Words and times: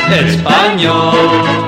español 0.12 1.61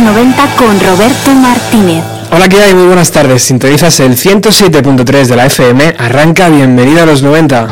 90 0.00 0.56
con 0.56 0.80
Roberto 0.80 1.34
Martínez. 1.34 2.02
Hola, 2.32 2.48
¿qué 2.48 2.62
hay? 2.62 2.74
Muy 2.74 2.86
buenas 2.86 3.10
tardes. 3.10 3.42
Sintonizas 3.42 4.00
el 4.00 4.16
107.3 4.16 5.26
de 5.26 5.36
la 5.36 5.46
FM. 5.46 5.94
Arranca 5.98 6.48
Bienvenido 6.48 7.02
a 7.02 7.06
los 7.06 7.22
90. 7.22 7.68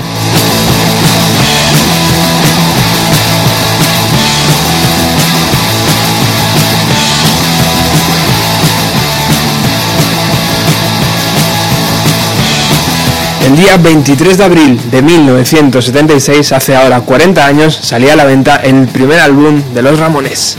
El 13.46 13.56
día 13.56 13.78
23 13.78 14.36
de 14.36 14.44
abril 14.44 14.90
de 14.90 15.00
1976, 15.00 16.52
hace 16.52 16.76
ahora 16.76 17.00
40 17.00 17.46
años, 17.46 17.78
salía 17.82 18.12
a 18.12 18.16
la 18.16 18.26
venta 18.26 18.56
el 18.56 18.86
primer 18.88 19.20
álbum 19.20 19.62
de 19.72 19.80
Los 19.82 19.98
Ramones. 19.98 20.58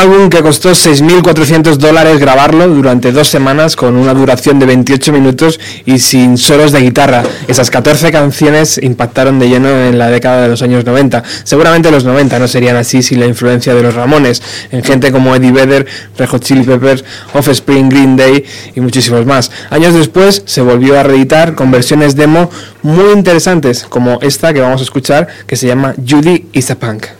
Álbum 0.00 0.30
que 0.30 0.40
costó 0.40 0.70
6.400 0.70 1.76
dólares 1.76 2.18
grabarlo 2.18 2.66
durante 2.68 3.12
dos 3.12 3.28
semanas 3.28 3.76
con 3.76 3.96
una 3.96 4.14
duración 4.14 4.58
de 4.58 4.64
28 4.64 5.12
minutos 5.12 5.60
y 5.84 5.98
sin 5.98 6.38
solos 6.38 6.72
de 6.72 6.80
guitarra. 6.80 7.22
Esas 7.48 7.70
14 7.70 8.10
canciones 8.10 8.80
impactaron 8.82 9.38
de 9.38 9.50
lleno 9.50 9.68
en 9.68 9.98
la 9.98 10.08
década 10.08 10.40
de 10.40 10.48
los 10.48 10.62
años 10.62 10.86
90. 10.86 11.22
Seguramente 11.44 11.90
los 11.90 12.04
90 12.04 12.38
no 12.38 12.48
serían 12.48 12.76
así 12.76 13.02
sin 13.02 13.20
la 13.20 13.26
influencia 13.26 13.74
de 13.74 13.82
los 13.82 13.94
Ramones, 13.94 14.42
en 14.72 14.82
gente 14.82 15.12
como 15.12 15.36
Eddie 15.36 15.52
Vedder, 15.52 15.86
Red 16.16 16.28
Hot 16.28 16.44
Chili 16.44 16.62
Peppers, 16.62 17.04
Offspring, 17.34 17.90
Green 17.90 18.16
Day 18.16 18.42
y 18.74 18.80
muchísimos 18.80 19.26
más. 19.26 19.50
Años 19.68 19.92
después 19.92 20.42
se 20.46 20.62
volvió 20.62 20.98
a 20.98 21.02
reeditar 21.02 21.54
con 21.54 21.70
versiones 21.70 22.16
demo 22.16 22.50
muy 22.82 23.12
interesantes 23.12 23.84
como 23.86 24.18
esta 24.22 24.54
que 24.54 24.62
vamos 24.62 24.80
a 24.80 24.84
escuchar 24.84 25.28
que 25.46 25.56
se 25.56 25.66
llama 25.66 25.94
Judy 26.08 26.46
is 26.54 26.70
a 26.70 26.76
Punk. 26.76 27.19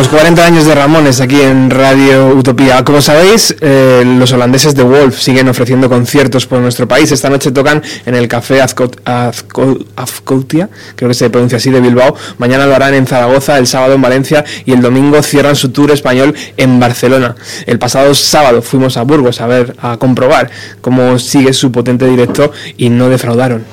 Pues 0.00 0.08
40 0.08 0.46
años 0.46 0.64
de 0.64 0.74
Ramones 0.74 1.20
aquí 1.20 1.38
en 1.42 1.68
Radio 1.68 2.28
Utopía. 2.28 2.82
Como 2.86 3.02
sabéis, 3.02 3.54
eh, 3.60 4.02
los 4.18 4.32
holandeses 4.32 4.74
de 4.74 4.82
Wolf 4.82 5.18
siguen 5.20 5.46
ofreciendo 5.50 5.90
conciertos 5.90 6.46
por 6.46 6.58
nuestro 6.60 6.88
país. 6.88 7.12
Esta 7.12 7.28
noche 7.28 7.50
tocan 7.52 7.82
en 8.06 8.14
el 8.14 8.26
Café 8.26 8.62
Azcot- 8.62 8.96
Azco- 9.04 9.84
Azcoitia, 9.96 10.70
creo 10.96 11.08
que 11.10 11.14
se 11.14 11.28
pronuncia 11.28 11.58
así, 11.58 11.70
de 11.70 11.82
Bilbao. 11.82 12.16
Mañana 12.38 12.64
lo 12.64 12.74
harán 12.74 12.94
en 12.94 13.06
Zaragoza, 13.06 13.58
el 13.58 13.66
sábado 13.66 13.92
en 13.92 14.00
Valencia 14.00 14.42
y 14.64 14.72
el 14.72 14.80
domingo 14.80 15.22
cierran 15.22 15.54
su 15.54 15.68
tour 15.68 15.90
español 15.90 16.34
en 16.56 16.80
Barcelona. 16.80 17.36
El 17.66 17.78
pasado 17.78 18.14
sábado 18.14 18.62
fuimos 18.62 18.96
a 18.96 19.02
Burgos 19.02 19.42
a 19.42 19.46
ver, 19.48 19.76
a 19.82 19.98
comprobar 19.98 20.50
cómo 20.80 21.18
sigue 21.18 21.52
su 21.52 21.70
potente 21.70 22.06
directo 22.06 22.52
y 22.78 22.88
no 22.88 23.10
defraudaron. 23.10 23.66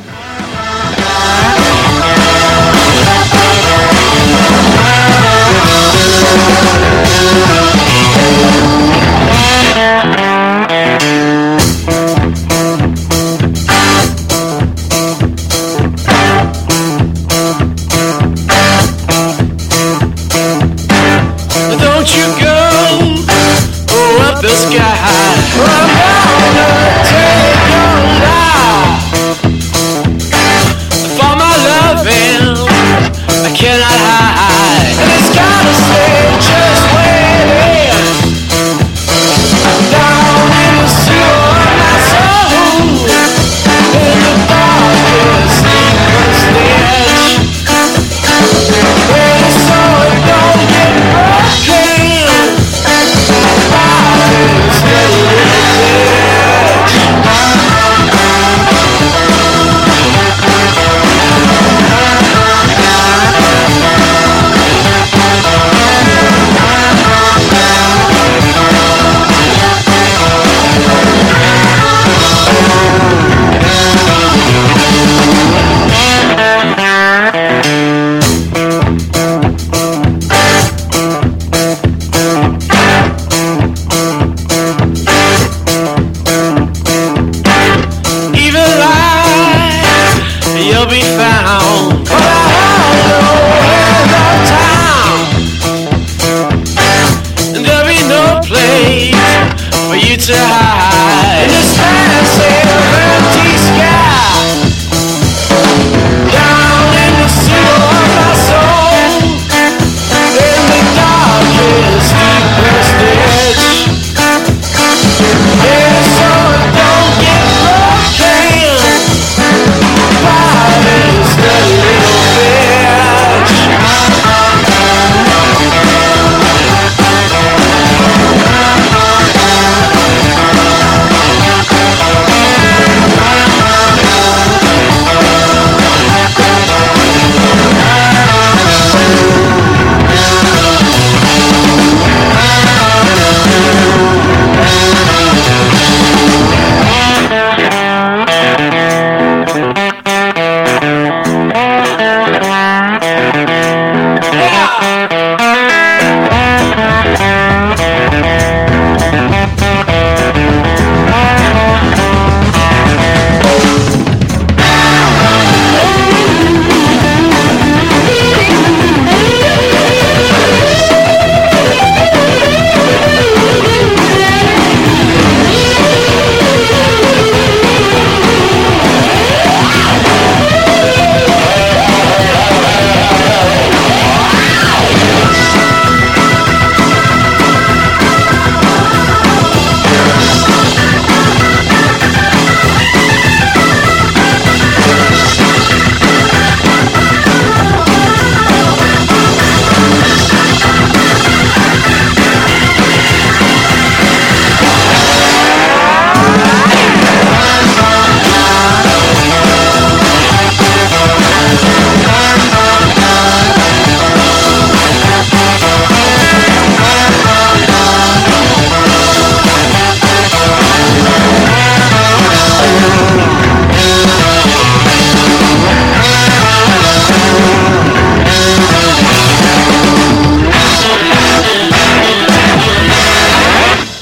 To 100.27 100.33
hide. 100.35 102.46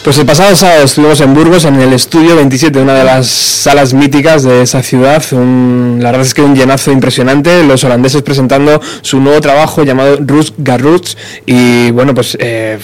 Pues 0.06 0.20
el 0.20 0.26
pasado 0.28 0.56
sábado 0.56 0.84
estuvimos 0.84 1.20
en 1.22 1.34
Burgos, 1.34 1.66
en 1.66 1.82
el 1.82 1.92
estudio 1.92 2.36
27, 2.36 2.80
una 2.80 2.94
de 2.94 3.04
las 3.04 3.26
salas 3.26 3.96
míticas 3.96 4.44
de 4.44 4.62
esa 4.62 4.84
ciudad. 4.84 5.24
Un- 5.32 5.98
la 6.00 6.12
verdad 6.12 6.28
es 6.28 6.36
que 6.36 6.44
un 6.44 6.56
llenazo 6.56 6.92
impresionante. 6.92 7.64
Los 7.64 7.84
holandeses 7.84 8.22
presentando 8.22 8.80
su 9.02 9.20
nuevo 9.20 9.42
trabajo 9.42 9.84
llamado 9.84 10.18
Rus 10.20 10.54
Garroots. 10.60 11.18
Y 11.48 11.90
bueno, 11.90 12.14
pues 12.14 12.38
eh, 12.40 12.78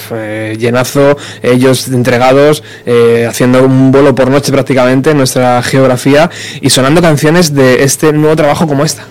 llenazo, 0.59 1.15
ellos 1.43 1.89
entregados, 1.89 2.63
eh, 2.87 3.27
haciendo 3.29 3.63
un 3.63 3.91
vuelo 3.91 4.15
por 4.15 4.31
noche 4.31 4.51
prácticamente 4.51 5.11
en 5.11 5.17
nuestra 5.17 5.61
geografía 5.61 6.31
y 6.59 6.71
sonando 6.71 7.03
canciones 7.03 7.53
de 7.53 7.83
este 7.83 8.11
nuevo 8.13 8.35
trabajo 8.35 8.65
como 8.65 8.83
esta. 8.83 9.05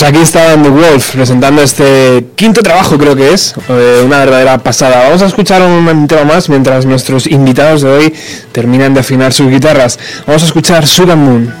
Pues 0.00 0.12
aquí 0.12 0.22
está 0.22 0.54
The 0.54 0.70
Wolf 0.70 1.10
presentando 1.10 1.60
este 1.60 2.28
quinto 2.34 2.62
trabajo, 2.62 2.96
creo 2.96 3.14
que 3.14 3.34
es, 3.34 3.54
eh, 3.68 4.00
una 4.02 4.20
verdadera 4.20 4.56
pasada. 4.56 5.02
Vamos 5.02 5.20
a 5.20 5.26
escuchar 5.26 5.60
un 5.60 6.08
tema 6.08 6.24
más 6.24 6.48
mientras 6.48 6.86
nuestros 6.86 7.26
invitados 7.26 7.82
de 7.82 7.90
hoy 7.90 8.14
terminan 8.50 8.94
de 8.94 9.00
afinar 9.00 9.34
sus 9.34 9.50
guitarras. 9.50 9.98
Vamos 10.26 10.42
a 10.42 10.46
escuchar 10.46 10.86
Sugar 10.86 11.18
Moon. 11.18 11.52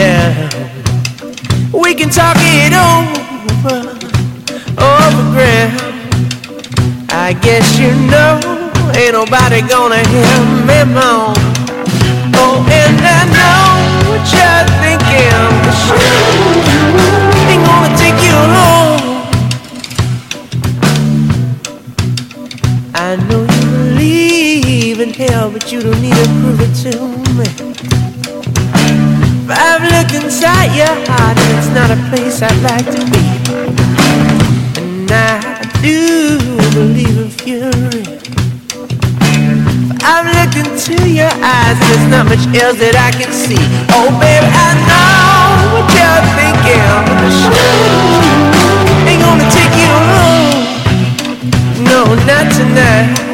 down. 0.00 0.48
We 1.72 1.94
can 1.94 2.08
talk 2.08 2.36
it 2.38 2.72
over, 2.72 3.80
over 4.92 5.24
ground. 5.34 5.76
I 7.10 7.34
guess 7.44 7.66
you 7.78 7.92
know, 8.12 8.40
ain't 8.96 9.12
nobody 9.12 9.60
gonna 9.68 10.02
hear 10.14 10.36
me 10.68 10.78
moan. 10.94 11.39
not 31.90 31.98
a 31.98 32.10
place 32.10 32.42
I'd 32.42 32.62
like 32.62 32.86
to 32.86 33.02
be. 33.10 33.22
And 34.80 35.10
I 35.10 35.60
do 35.82 36.38
believe 36.74 37.18
in 37.18 37.30
fury. 37.30 38.06
I've 40.02 40.26
looked 40.36 40.56
into 40.56 40.96
your 41.10 41.32
eyes, 41.42 41.78
there's 41.80 42.06
not 42.10 42.26
much 42.26 42.46
else 42.54 42.78
that 42.78 42.94
I 42.94 43.10
can 43.10 43.32
see. 43.32 43.64
Oh, 43.90 44.08
baby, 44.22 44.46
I 44.46 44.70
know 44.86 45.74
what 45.74 45.86
you're 45.96 46.24
thinking. 46.38 46.86
But 47.06 47.18
the 47.24 47.30
show 47.42 47.74
ain't 49.10 49.22
gonna 49.26 49.50
take 49.50 49.74
you 49.82 49.90
home. 50.14 50.62
No, 51.84 52.14
not 52.24 52.46
tonight. 52.54 53.29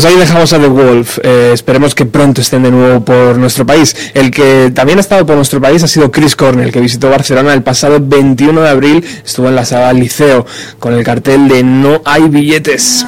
Pues 0.00 0.12
ahí 0.12 0.16
dejamos 0.16 0.52
a 0.52 0.60
The 0.60 0.68
Wolf. 0.68 1.18
Eh, 1.24 1.50
esperemos 1.52 1.92
que 1.92 2.06
pronto 2.06 2.40
estén 2.40 2.62
de 2.62 2.70
nuevo 2.70 3.04
por 3.04 3.36
nuestro 3.36 3.66
país. 3.66 3.96
El 4.14 4.30
que 4.30 4.70
también 4.72 4.98
ha 4.98 5.00
estado 5.00 5.26
por 5.26 5.34
nuestro 5.34 5.60
país 5.60 5.82
ha 5.82 5.88
sido 5.88 6.12
Chris 6.12 6.36
Cornell, 6.36 6.70
que 6.70 6.80
visitó 6.80 7.10
Barcelona 7.10 7.52
el 7.52 7.64
pasado 7.64 7.98
21 8.00 8.60
de 8.60 8.68
abril. 8.68 9.04
Estuvo 9.24 9.48
en 9.48 9.56
la 9.56 9.64
sala 9.64 9.92
Liceo 9.92 10.46
con 10.78 10.92
el 10.92 11.02
cartel 11.02 11.48
de 11.48 11.64
No 11.64 12.00
hay 12.04 12.28
billetes. 12.28 13.04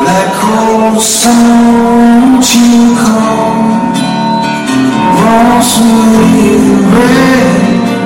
black 0.00 0.32
hole 0.42 1.00
sound 1.00 2.44
you 2.54 2.96
come 3.04 3.70
Walls 5.20 5.72
with 5.80 6.66
red. 6.94 7.60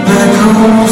Black 0.06 0.34
hole 0.44 0.88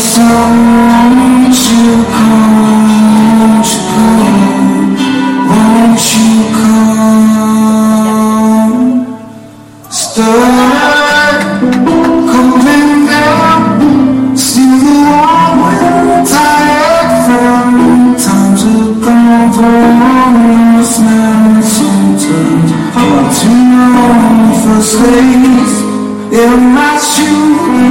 in 25.04 26.74
my 26.74 26.96
shoes, 26.96 27.90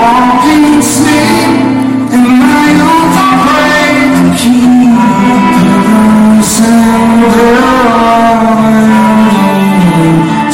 walking 0.00 0.80
snake 0.80 1.62
my 2.38 2.70
own 2.88 3.06
parade. 3.16 4.16
Keep 4.38 4.72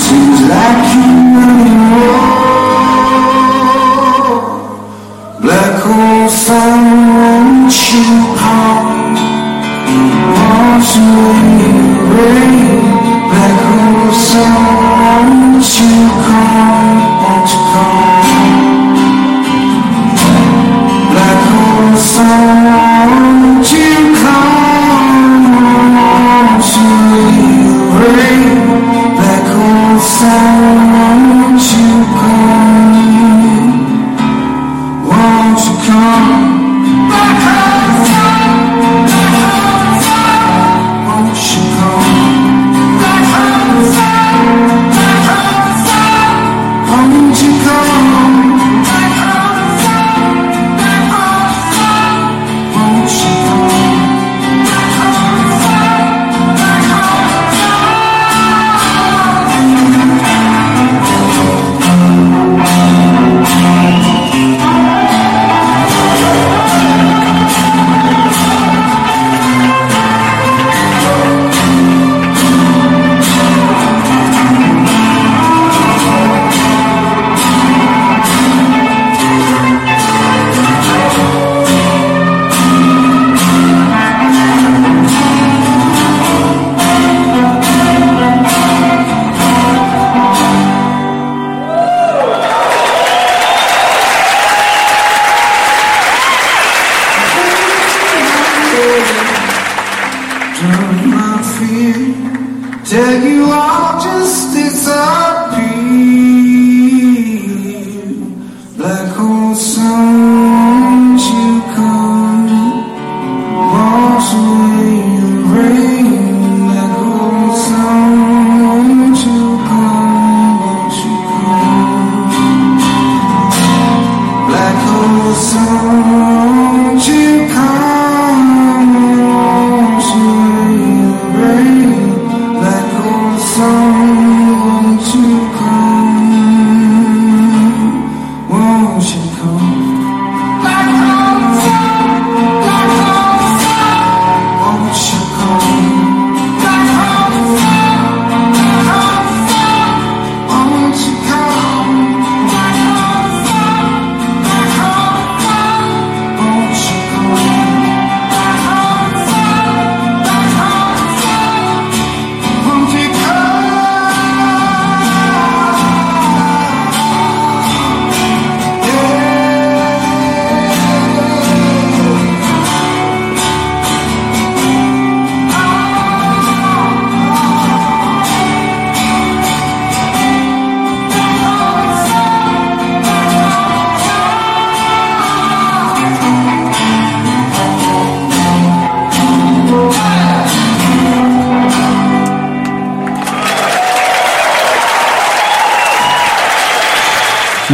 Seems 0.04 0.40
like 0.52 0.84
you 0.94 1.12
know 1.34 2.18
black 5.42 5.74
hole 5.84 6.28
found 6.28 7.72
you 7.92 8.06
come? 8.40 8.88
Won't 10.34 10.88
you 10.96 11.12
bring 12.08 12.54
black 13.28 13.58
hole 13.68 14.12
sound 14.12 14.77
home. 17.74 18.07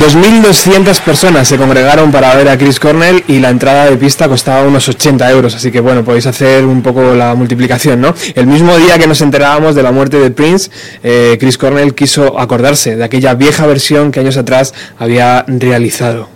2.200 0.04 1.00
personas 1.00 1.48
se 1.48 1.56
congregaron 1.56 2.12
para 2.12 2.34
ver 2.34 2.50
a 2.50 2.58
Chris 2.58 2.78
Cornell 2.78 3.24
y 3.26 3.38
la 3.38 3.48
entrada 3.48 3.86
de 3.86 3.96
pista 3.96 4.28
costaba 4.28 4.62
unos 4.62 4.86
80 4.86 5.30
euros, 5.30 5.54
así 5.54 5.72
que 5.72 5.80
bueno, 5.80 6.04
podéis 6.04 6.26
hacer 6.26 6.66
un 6.66 6.82
poco 6.82 7.14
la 7.14 7.34
multiplicación, 7.34 8.02
¿no? 8.02 8.14
El 8.34 8.46
mismo 8.46 8.76
día 8.76 8.98
que 8.98 9.06
nos 9.06 9.22
enterábamos 9.22 9.74
de 9.74 9.82
la 9.82 9.92
muerte 9.92 10.18
de 10.18 10.30
Prince, 10.30 10.70
eh, 11.02 11.38
Chris 11.40 11.56
Cornell 11.56 11.94
quiso 11.94 12.38
acordarse 12.38 12.96
de 12.96 13.04
aquella 13.04 13.32
vieja 13.32 13.66
versión 13.66 14.12
que 14.12 14.20
años 14.20 14.36
atrás 14.36 14.74
había 14.98 15.46
realizado. 15.48 16.33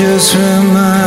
just 0.00 0.34
remind 0.34 0.99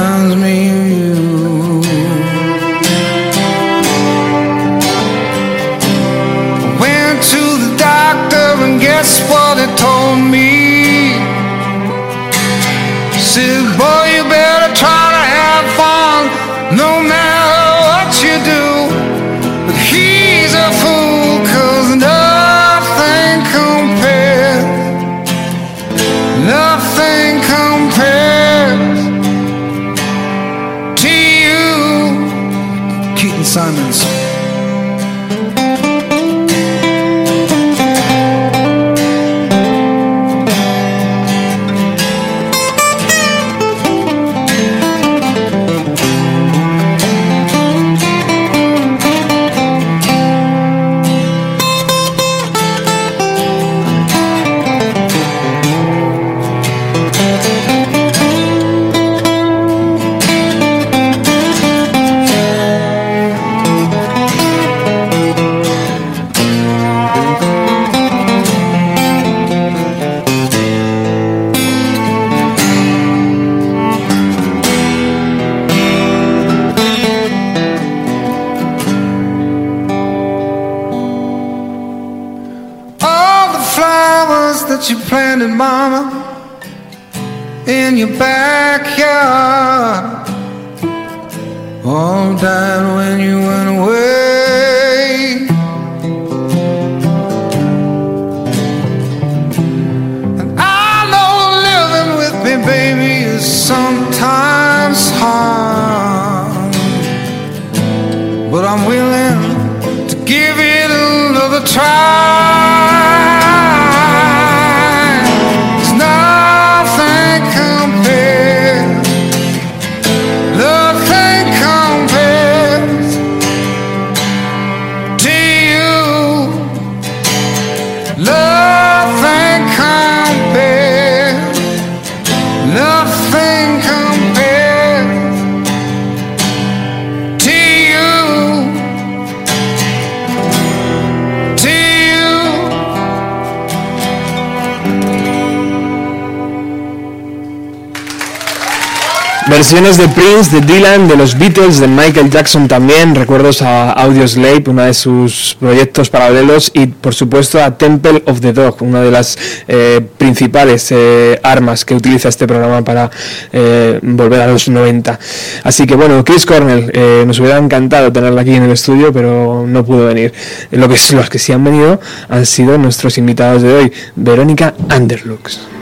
De 150.23 150.61
Dylan, 150.61 151.09
de 151.09 151.17
los 151.17 151.37
Beatles, 151.37 151.81
de 151.81 151.87
Michael 151.87 152.29
Jackson 152.29 152.69
también, 152.69 153.13
recuerdos 153.13 153.61
a 153.61 153.91
Audio 153.91 154.25
Slave, 154.25 154.63
uno 154.67 154.83
de 154.83 154.93
sus 154.93 155.57
proyectos 155.59 156.09
paralelos, 156.09 156.71
y 156.73 156.87
por 156.87 157.13
supuesto 157.13 157.61
a 157.61 157.77
Temple 157.77 158.23
of 158.25 158.39
the 158.39 158.53
Dog, 158.53 158.81
una 158.81 159.01
de 159.01 159.11
las 159.11 159.37
eh, 159.67 159.99
principales 160.17 160.87
eh, 160.91 161.37
armas 161.43 161.83
que 161.83 161.93
utiliza 161.93 162.29
este 162.29 162.47
programa 162.47 162.85
para 162.85 163.11
eh, 163.51 163.99
volver 164.01 164.39
a 164.39 164.47
los 164.47 164.69
90. 164.69 165.19
Así 165.65 165.85
que 165.85 165.95
bueno, 165.95 166.23
Chris 166.23 166.45
Cornell, 166.45 166.89
eh, 166.93 167.25
nos 167.27 167.39
hubiera 167.39 167.57
encantado 167.57 168.13
tenerla 168.13 168.43
aquí 168.43 168.55
en 168.55 168.63
el 168.63 168.71
estudio, 168.71 169.11
pero 169.11 169.65
no 169.67 169.83
pudo 169.83 170.05
venir. 170.05 170.31
Lo 170.71 170.87
que, 170.87 170.95
los 171.15 171.29
que 171.29 171.37
sí 171.37 171.51
han 171.51 171.65
venido 171.65 171.99
han 172.29 172.45
sido 172.45 172.77
nuestros 172.77 173.17
invitados 173.17 173.61
de 173.61 173.73
hoy, 173.73 173.93
Verónica 174.15 174.73
Anderlux. 174.87 175.72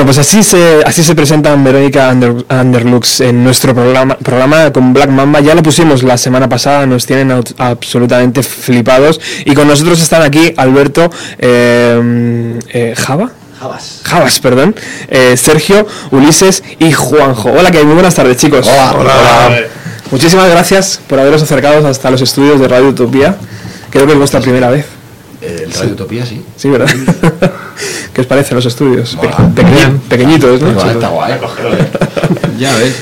Bueno, 0.00 0.14
pues 0.14 0.26
así 0.26 0.42
se, 0.42 0.80
así 0.86 1.04
se 1.04 1.14
presentan 1.14 1.62
Verónica 1.62 2.10
Under- 2.10 2.46
Underlux 2.48 3.20
en 3.20 3.44
nuestro 3.44 3.74
programa, 3.74 4.16
programa 4.16 4.72
con 4.72 4.94
Black 4.94 5.10
Mamba. 5.10 5.40
Ya 5.40 5.54
lo 5.54 5.62
pusimos 5.62 6.02
la 6.02 6.16
semana 6.16 6.48
pasada, 6.48 6.86
nos 6.86 7.04
tienen 7.04 7.30
absolutamente 7.58 8.42
flipados. 8.42 9.20
Y 9.44 9.52
con 9.52 9.68
nosotros 9.68 10.00
están 10.00 10.22
aquí 10.22 10.54
Alberto 10.56 11.10
eh, 11.38 12.58
eh, 12.70 12.94
Java. 12.96 13.30
Javas. 13.60 14.00
Javas, 14.02 14.40
perdón. 14.40 14.74
eh, 15.08 15.36
Sergio, 15.36 15.86
Ulises 16.12 16.62
y 16.78 16.92
Juanjo. 16.92 17.50
Hola, 17.50 17.70
que 17.70 17.76
hay 17.76 17.84
muy 17.84 17.92
buenas 17.92 18.14
tardes, 18.14 18.38
chicos. 18.38 18.66
Muchísimas 20.10 20.48
gracias 20.48 20.98
por 21.08 21.20
haberos 21.20 21.42
acercado 21.42 21.86
hasta 21.86 22.10
los 22.10 22.22
estudios 22.22 22.58
de 22.58 22.68
Radio 22.68 22.88
Utopía. 22.88 23.36
Creo 23.90 24.06
que 24.06 24.12
es 24.12 24.18
vuestra 24.18 24.40
primera 24.40 24.70
vez. 24.70 24.86
Eh, 25.42 25.64
El 25.66 25.72
Radio 25.74 25.92
Utopía, 25.92 26.24
sí. 26.24 26.42
Sí, 26.56 26.70
¿verdad? 26.70 26.88
¿Qué 28.40 28.44
os 28.44 28.48
parecen 28.48 28.56
los 28.56 28.66
estudios? 28.66 29.16
Pe- 29.20 29.26
pequeñitos, 30.08 30.60
¿no? 30.62 30.72
Guay, 30.74 30.90
está 30.92 31.08
guay. 31.08 31.32
Ya 32.58 32.74
ves. 32.76 32.94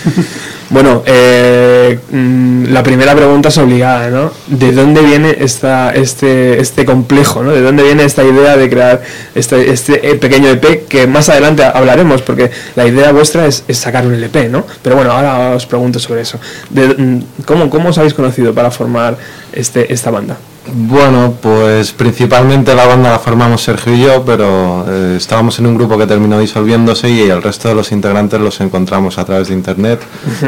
Bueno, 0.71 1.03
eh, 1.07 1.99
mm, 2.11 2.65
la 2.73 2.83
primera 2.83 3.15
pregunta 3.15 3.49
es 3.49 3.57
obligada, 3.59 4.11
¿no? 4.11 4.31
¿De 4.49 4.73
dónde 4.73 5.01
viene 5.01 5.35
esta, 5.41 5.93
este, 5.95 6.61
este 6.61 6.85
complejo, 6.85 7.43
¿no? 7.43 7.53
¿De 7.53 7.63
dónde 7.63 7.85
viene 7.85 8.05
esta 8.05 8.23
idea 8.23 8.57
de 8.57 8.69
crear 8.69 9.01
este, 9.35 9.71
este 9.73 10.11
eh, 10.11 10.17
pequeño 10.17 10.51
EP 10.51 10.87
que 10.87 11.07
más 11.07 11.29
adelante 11.31 11.63
hablaremos? 11.65 12.21
Porque 12.23 12.51
la 12.77 12.87
idea 12.87 13.13
vuestra 13.13 13.47
es, 13.47 13.65
es 13.67 13.79
sacar 13.79 14.07
un 14.07 14.13
LP, 14.15 14.49
¿no? 14.51 14.67
Pero 14.83 14.97
bueno, 14.97 15.13
ahora 15.13 15.51
os 15.55 15.65
pregunto 15.67 15.99
sobre 15.99 16.21
eso. 16.23 16.39
De- 16.69 16.89
mm, 16.89 17.23
¿cómo, 17.47 17.71
¿Cómo 17.71 17.89
os 17.89 17.97
habéis 17.99 18.13
conocido 18.13 18.53
para 18.53 18.71
formar 18.71 19.17
este, 19.53 19.91
esta 19.93 20.11
banda? 20.11 20.37
Bueno, 20.73 21.35
pues 21.41 21.93
principalmente 21.93 22.75
la 22.75 22.87
banda 22.87 23.11
la 23.11 23.19
formamos 23.19 23.63
Sergio 23.63 23.95
y 23.95 24.03
yo, 24.03 24.25
pero 24.25 24.85
eh, 24.89 25.15
estábamos 25.17 25.59
en 25.59 25.67
un 25.67 25.77
grupo 25.77 25.97
que 25.97 26.07
terminó 26.07 26.39
disolviéndose 26.39 27.09
y 27.09 27.23
el 27.23 27.43
resto 27.43 27.69
de 27.69 27.75
los 27.75 27.91
integrantes 27.91 28.41
los 28.41 28.61
encontramos 28.61 29.19
a 29.19 29.25
través 29.25 29.49
de 29.49 29.55
internet 29.55 30.01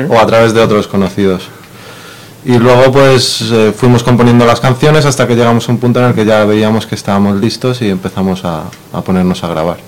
o 0.09 0.19
a 0.19 0.27
través 0.27 0.53
de 0.53 0.61
otros 0.61 0.87
conocidos. 0.89 1.49
Y 2.45 2.59
luego 2.59 2.91
pues 2.93 3.43
eh, 3.53 3.73
fuimos 3.77 4.03
componiendo 4.03 4.47
las 4.47 4.61
canciones 4.61 5.05
hasta 5.05 5.27
que 5.27 5.37
llegamos 5.37 5.69
a 5.69 5.73
un 5.73 5.79
punto 5.79 6.01
en 6.01 6.07
el 6.07 6.15
que 6.15 6.25
ya 6.25 6.45
veíamos 6.45 6.87
que 6.87 6.95
estábamos 6.95 7.41
listos 7.41 7.81
y 7.83 7.89
empezamos 7.89 8.45
a, 8.45 8.65
a 8.93 9.03
ponernos 9.03 9.43
a 9.45 9.49
grabar. 9.49 9.79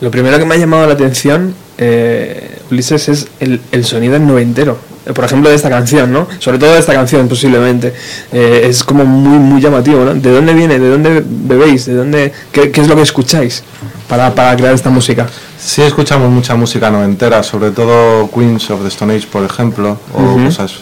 Lo 0.00 0.10
primero 0.10 0.38
que 0.38 0.44
me 0.44 0.54
ha 0.54 0.58
llamado 0.58 0.86
la 0.86 0.94
atención, 0.94 1.54
eh, 1.78 2.58
Ulises, 2.70 3.08
es 3.08 3.28
el, 3.38 3.60
el 3.70 3.84
sonido 3.84 4.16
en 4.16 4.26
noventero. 4.26 4.78
Eh, 5.10 5.12
Por 5.12 5.24
ejemplo, 5.24 5.50
de 5.50 5.56
esta 5.56 5.68
canción, 5.68 6.12
¿no? 6.12 6.26
Sobre 6.38 6.58
todo 6.58 6.72
de 6.72 6.78
esta 6.78 6.92
canción, 6.92 7.28
posiblemente. 7.28 7.92
Eh, 8.32 8.66
es 8.68 8.84
como 8.84 9.04
muy, 9.04 9.38
muy 9.38 9.60
llamativo, 9.60 10.04
¿no? 10.04 10.14
¿De 10.14 10.30
dónde 10.30 10.54
viene? 10.54 10.78
¿De 10.78 10.88
dónde 10.88 11.22
bebéis? 11.26 11.86
¿De 11.86 11.94
dónde, 11.94 12.32
qué, 12.52 12.70
qué 12.70 12.80
es 12.80 12.88
lo 12.88 12.96
que 12.96 13.02
escucháis 13.02 13.62
para, 14.08 14.34
para 14.34 14.56
crear 14.56 14.74
esta 14.74 14.90
música? 14.90 15.26
Sí 15.58 15.82
escuchamos 15.82 16.30
mucha 16.30 16.54
música 16.54 16.90
noventera, 16.90 17.42
sobre 17.42 17.70
todo 17.70 18.30
Queens 18.30 18.70
of 18.70 18.82
the 18.82 18.88
Stone 18.88 19.14
Age, 19.14 19.26
por 19.30 19.44
ejemplo, 19.44 19.98
o 20.14 20.44
cosas 20.44 20.76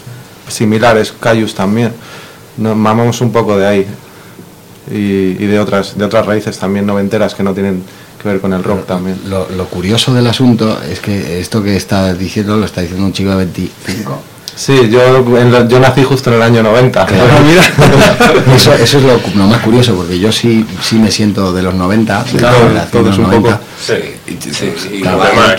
similares, 0.47 1.13
Cayus 1.19 1.53
también. 1.53 1.91
Nos 2.57 2.75
mamamos 2.75 3.21
un 3.21 3.31
poco 3.31 3.57
de 3.57 3.67
ahí. 3.67 3.87
Y, 4.91 5.37
y 5.43 5.45
de 5.45 5.59
otras 5.59 5.97
de 5.97 6.03
otras 6.03 6.25
raíces 6.25 6.57
también 6.57 6.85
noventeras 6.87 7.35
que 7.35 7.43
no 7.43 7.53
tienen 7.53 7.83
que 8.19 8.27
ver 8.29 8.39
con 8.41 8.53
el 8.53 8.63
rock 8.63 8.85
también. 8.85 9.19
Lo, 9.27 9.49
lo 9.49 9.65
curioso 9.65 10.13
del 10.13 10.27
asunto 10.27 10.79
es 10.89 10.99
que 10.99 11.39
esto 11.39 11.63
que 11.63 11.75
estás 11.75 12.17
diciendo 12.19 12.55
lo 12.57 12.65
está 12.65 12.81
diciendo 12.81 13.05
un 13.05 13.13
chico 13.13 13.29
de 13.31 13.37
25. 13.37 14.21
Sí, 14.55 14.89
yo, 14.91 15.37
en 15.39 15.51
lo- 15.51 15.67
yo 15.69 15.79
nací 15.79 16.03
justo 16.03 16.29
en 16.29 16.35
el 16.35 16.41
año 16.41 16.61
90. 16.63 17.07
Eso, 18.55 18.73
eso 18.73 18.97
es 18.97 19.03
lo, 19.03 19.19
lo 19.35 19.47
más 19.47 19.61
curioso, 19.61 19.95
porque 19.95 20.19
yo 20.19 20.31
sí, 20.31 20.65
sí 20.81 20.95
me 20.97 21.11
siento 21.11 21.53
de 21.53 21.61
los 21.61 21.73
90, 21.73 22.23
de 22.25 22.33
la 22.33 22.49
Claro, 22.49 22.73
de 22.73 22.79
todos 22.91 23.05
los 23.07 23.17
un 23.19 23.23
90. 23.25 23.49
poco. 23.51 23.63
Sí, 23.85 23.93
Tú 24.35 24.53
sí. 24.53 24.71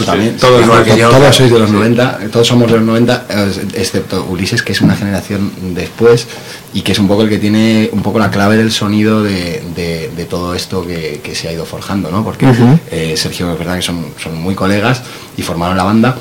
también. 0.07 0.37
Todos 0.37 0.61
que 0.85 0.97
yo. 0.99 1.11
sois 1.33 1.51
de 1.53 1.59
los 1.59 1.71
90, 1.71 2.18
todos 2.33 2.47
somos 2.47 2.71
de 2.71 2.77
los 2.79 2.87
90, 2.87 3.27
eh, 3.29 3.53
excepto 3.75 4.25
Ulises, 4.31 4.62
que 4.62 4.73
es 4.73 4.81
una 4.81 4.95
generación 4.97 5.51
después 5.75 6.27
y 6.73 6.83
que 6.83 6.93
es 6.93 6.99
un 6.99 7.09
poco 7.09 7.23
el 7.23 7.29
que 7.29 7.39
tiene 7.39 7.89
un 7.93 8.03
poco 8.03 8.18
la 8.18 8.31
clave 8.31 8.57
del 8.57 8.71
sonido 8.71 9.23
de, 9.23 9.62
de- 9.75 10.11
de 10.16 10.25
todo 10.25 10.55
esto 10.55 10.87
que, 10.87 11.21
que 11.23 11.35
se 11.35 11.49
ha 11.49 11.53
ido 11.53 11.64
forjando, 11.64 12.11
¿no? 12.11 12.23
Porque 12.25 12.47
eh, 12.91 13.14
Sergio, 13.16 13.51
es 13.53 13.59
verdad 13.59 13.77
que 13.77 13.83
son, 13.83 14.07
son 14.23 14.41
muy 14.41 14.55
colegas 14.55 15.03
y 15.37 15.43
formaron 15.43 15.77
la 15.77 15.85
banda, 15.85 16.16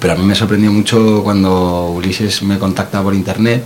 pero 0.00 0.14
a 0.14 0.16
mí 0.16 0.24
me 0.24 0.34
sorprendió 0.34 0.72
mucho 0.72 1.20
cuando 1.22 1.90
Ulises 1.90 2.42
me 2.42 2.58
contacta 2.58 3.02
por 3.02 3.14
internet. 3.14 3.62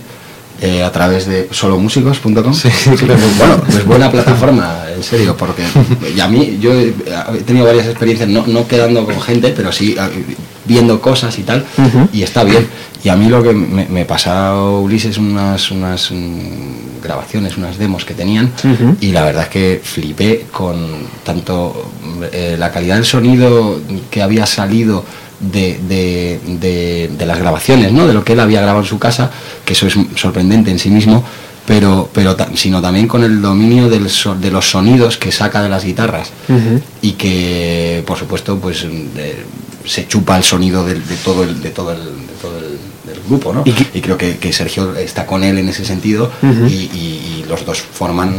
Eh, 0.63 0.81
a 0.81 0.91
través 0.93 1.25
de 1.25 1.49
solomúsicos.com 1.51 2.53
Sí, 2.53 2.69
bueno 3.37 3.61
es 3.67 3.85
buena 3.85 4.09
plataforma 4.09 4.85
en 4.95 5.03
serio 5.03 5.35
porque 5.35 5.63
y 6.15 6.19
a 6.21 6.27
mí 6.29 6.57
yo 6.61 6.71
he 6.73 6.93
tenido 7.45 7.65
varias 7.65 7.87
experiencias 7.87 8.29
no, 8.29 8.47
no 8.47 8.65
quedando 8.65 9.05
con 9.05 9.19
gente 9.21 9.53
pero 9.55 9.73
sí 9.73 9.95
viendo 10.65 11.01
cosas 11.01 11.37
y 11.37 11.43
tal 11.43 11.65
y 12.13 12.23
está 12.23 12.43
bien. 12.45 12.65
Y 13.03 13.09
a 13.09 13.17
mí 13.17 13.27
lo 13.27 13.43
que 13.43 13.51
me, 13.51 13.85
me 13.89 14.05
pasó 14.05 14.79
Ulises 14.79 15.17
unas 15.17 15.69
unas 15.71 16.09
mm, 16.11 17.01
grabaciones 17.03 17.57
unas 17.57 17.77
demos 17.77 18.05
que 18.05 18.13
tenían 18.13 18.49
y 19.01 19.11
la 19.11 19.25
verdad 19.25 19.43
es 19.43 19.49
que 19.49 19.81
flipé 19.83 20.45
con 20.49 20.77
tanto 21.25 21.91
eh, 22.31 22.55
la 22.57 22.71
calidad 22.71 22.95
del 22.95 23.05
sonido 23.05 23.81
que 24.09 24.21
había 24.21 24.45
salido 24.45 25.03
de, 25.51 25.79
de- 25.87 26.39
de- 26.59 27.09
de 27.17 27.25
las 27.25 27.37
grabaciones, 27.39 27.91
¿no? 27.91 28.07
de 28.07 28.13
lo 28.13 28.23
que 28.23 28.33
él 28.33 28.39
había 28.39 28.59
grabado 28.61 28.79
en 28.81 28.89
su 28.89 28.99
casa, 28.99 29.31
que 29.65 29.73
eso 29.73 29.87
es 29.87 29.95
sorprendente 30.15 30.71
en 30.71 30.79
sí 30.79 30.89
mismo, 30.89 31.23
pero, 31.65 32.09
pero 32.13 32.35
sino 32.55 32.81
también 32.81 33.07
con 33.07 33.23
el 33.23 33.41
dominio 33.41 33.89
del 33.89 34.09
so- 34.09 34.35
de 34.35 34.51
los 34.51 34.69
sonidos 34.69 35.17
que 35.17 35.31
saca 35.31 35.61
de 35.61 35.69
las 35.69 35.83
guitarras 35.85 36.29
y 37.01 37.11
que 37.13 38.03
por 38.05 38.17
supuesto 38.17 38.57
pues 38.59 38.83
de- 38.83 39.43
se 39.85 40.07
chupa 40.07 40.37
el 40.37 40.43
sonido 40.43 40.85
de, 40.85 40.95
todo 41.25 41.43
el 41.43 41.61
de 41.61 41.69
todo 41.71 41.91
el, 41.91 41.99
de 41.99 42.33
todo 42.41 42.57
el 42.57 42.63
del 43.05 43.21
grupo 43.27 43.53
¿no? 43.53 43.63
¿Y 43.93 43.99
creo 44.01 44.17
que, 44.17 44.37
que 44.37 44.53
Sergio 44.53 44.95
está 44.95 45.25
con 45.25 45.43
él 45.43 45.57
en 45.57 45.67
ese 45.69 45.83
sentido 45.85 46.31
y- 46.69 46.73
y 46.75 47.45
los 47.49 47.65
dos 47.65 47.79
forman 47.81 48.29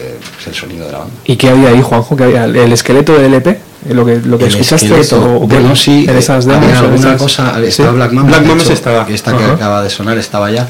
eh, 0.00 0.16
pues, 0.34 0.46
el 0.48 0.54
sonido 0.54 0.86
de 0.86 0.92
la 0.92 0.98
banda 1.00 1.14
¿Y 1.26 1.36
qué 1.36 1.50
había 1.50 1.68
ahí, 1.70 1.82
Juanjo? 1.82 2.16
¿Qué 2.16 2.24
había? 2.24 2.44
¿El 2.44 2.72
esqueleto 2.72 3.12
del 3.18 3.34
EP? 3.34 3.58
¿Lo 3.90 4.04
que, 4.04 4.16
lo 4.24 4.38
que 4.38 4.44
El 4.44 4.50
escuchaste? 4.50 4.86
esqueleto, 4.86 5.16
o- 5.22 5.44
o 5.44 5.46
bueno, 5.46 5.74
sí, 5.76 6.06
¿En 6.08 6.16
esas 6.16 6.44
eh, 6.46 6.48
demos? 6.50 6.64
había 6.64 6.78
alguna 6.80 6.96
esas- 7.08 7.20
cosa, 7.22 7.54
¿Sí? 7.60 7.64
estaba 7.66 7.92
Black 7.92 8.12
Mamba, 8.12 8.28
Black 8.30 8.46
Mamba 8.46 8.64
hecho, 8.64 8.72
estaba. 8.72 9.06
esta 9.08 9.36
que 9.36 9.44
acaba 9.44 9.82
de 9.82 9.90
sonar 9.90 10.18
estaba 10.18 10.50
ya, 10.50 10.66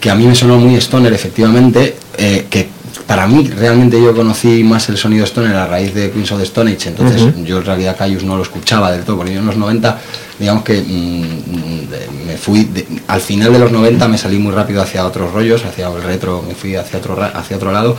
que 0.00 0.10
a 0.10 0.14
mí 0.14 0.26
me 0.26 0.34
sonó 0.34 0.58
muy 0.58 0.74
stoner 0.76 1.12
efectivamente, 1.12 1.96
eh, 2.18 2.46
que 2.50 2.68
para 3.06 3.26
mí 3.26 3.48
realmente 3.56 4.02
yo 4.02 4.14
conocí 4.14 4.64
más 4.64 4.88
el 4.88 4.96
sonido 4.96 5.24
stoner 5.24 5.54
a 5.54 5.66
raíz 5.66 5.94
de 5.94 6.10
Queens 6.10 6.32
of 6.32 6.38
the 6.38 6.44
Stone 6.44 6.72
Age, 6.72 6.88
entonces 6.88 7.22
yo 7.44 7.58
en 7.58 7.64
realidad 7.64 7.96
Cayus 7.96 8.24
no 8.24 8.36
lo 8.36 8.42
escuchaba 8.42 8.90
del 8.90 9.02
todo, 9.04 9.18
porque 9.18 9.32
yo 9.34 9.40
en 9.40 9.46
los 9.46 9.56
90, 9.56 9.98
digamos 10.38 10.64
que 10.64 10.80
mm, 10.82 11.90
de- 11.90 12.08
me 12.26 12.36
fui, 12.36 12.64
de- 12.64 12.86
al 13.08 13.20
final 13.20 13.52
de 13.52 13.58
los 13.58 13.72
90 13.72 14.08
me 14.08 14.18
salí 14.18 14.38
muy 14.38 14.52
rápido 14.52 14.82
hacia 14.82 15.04
otros 15.06 15.32
rollos, 15.32 15.64
hacia 15.64 15.88
el 15.88 16.02
retro, 16.02 16.42
me 16.46 16.54
fui 16.54 16.74
hacia 16.76 16.98
otro, 16.98 17.16
hacia 17.22 17.56
otro 17.56 17.72
lado 17.72 17.96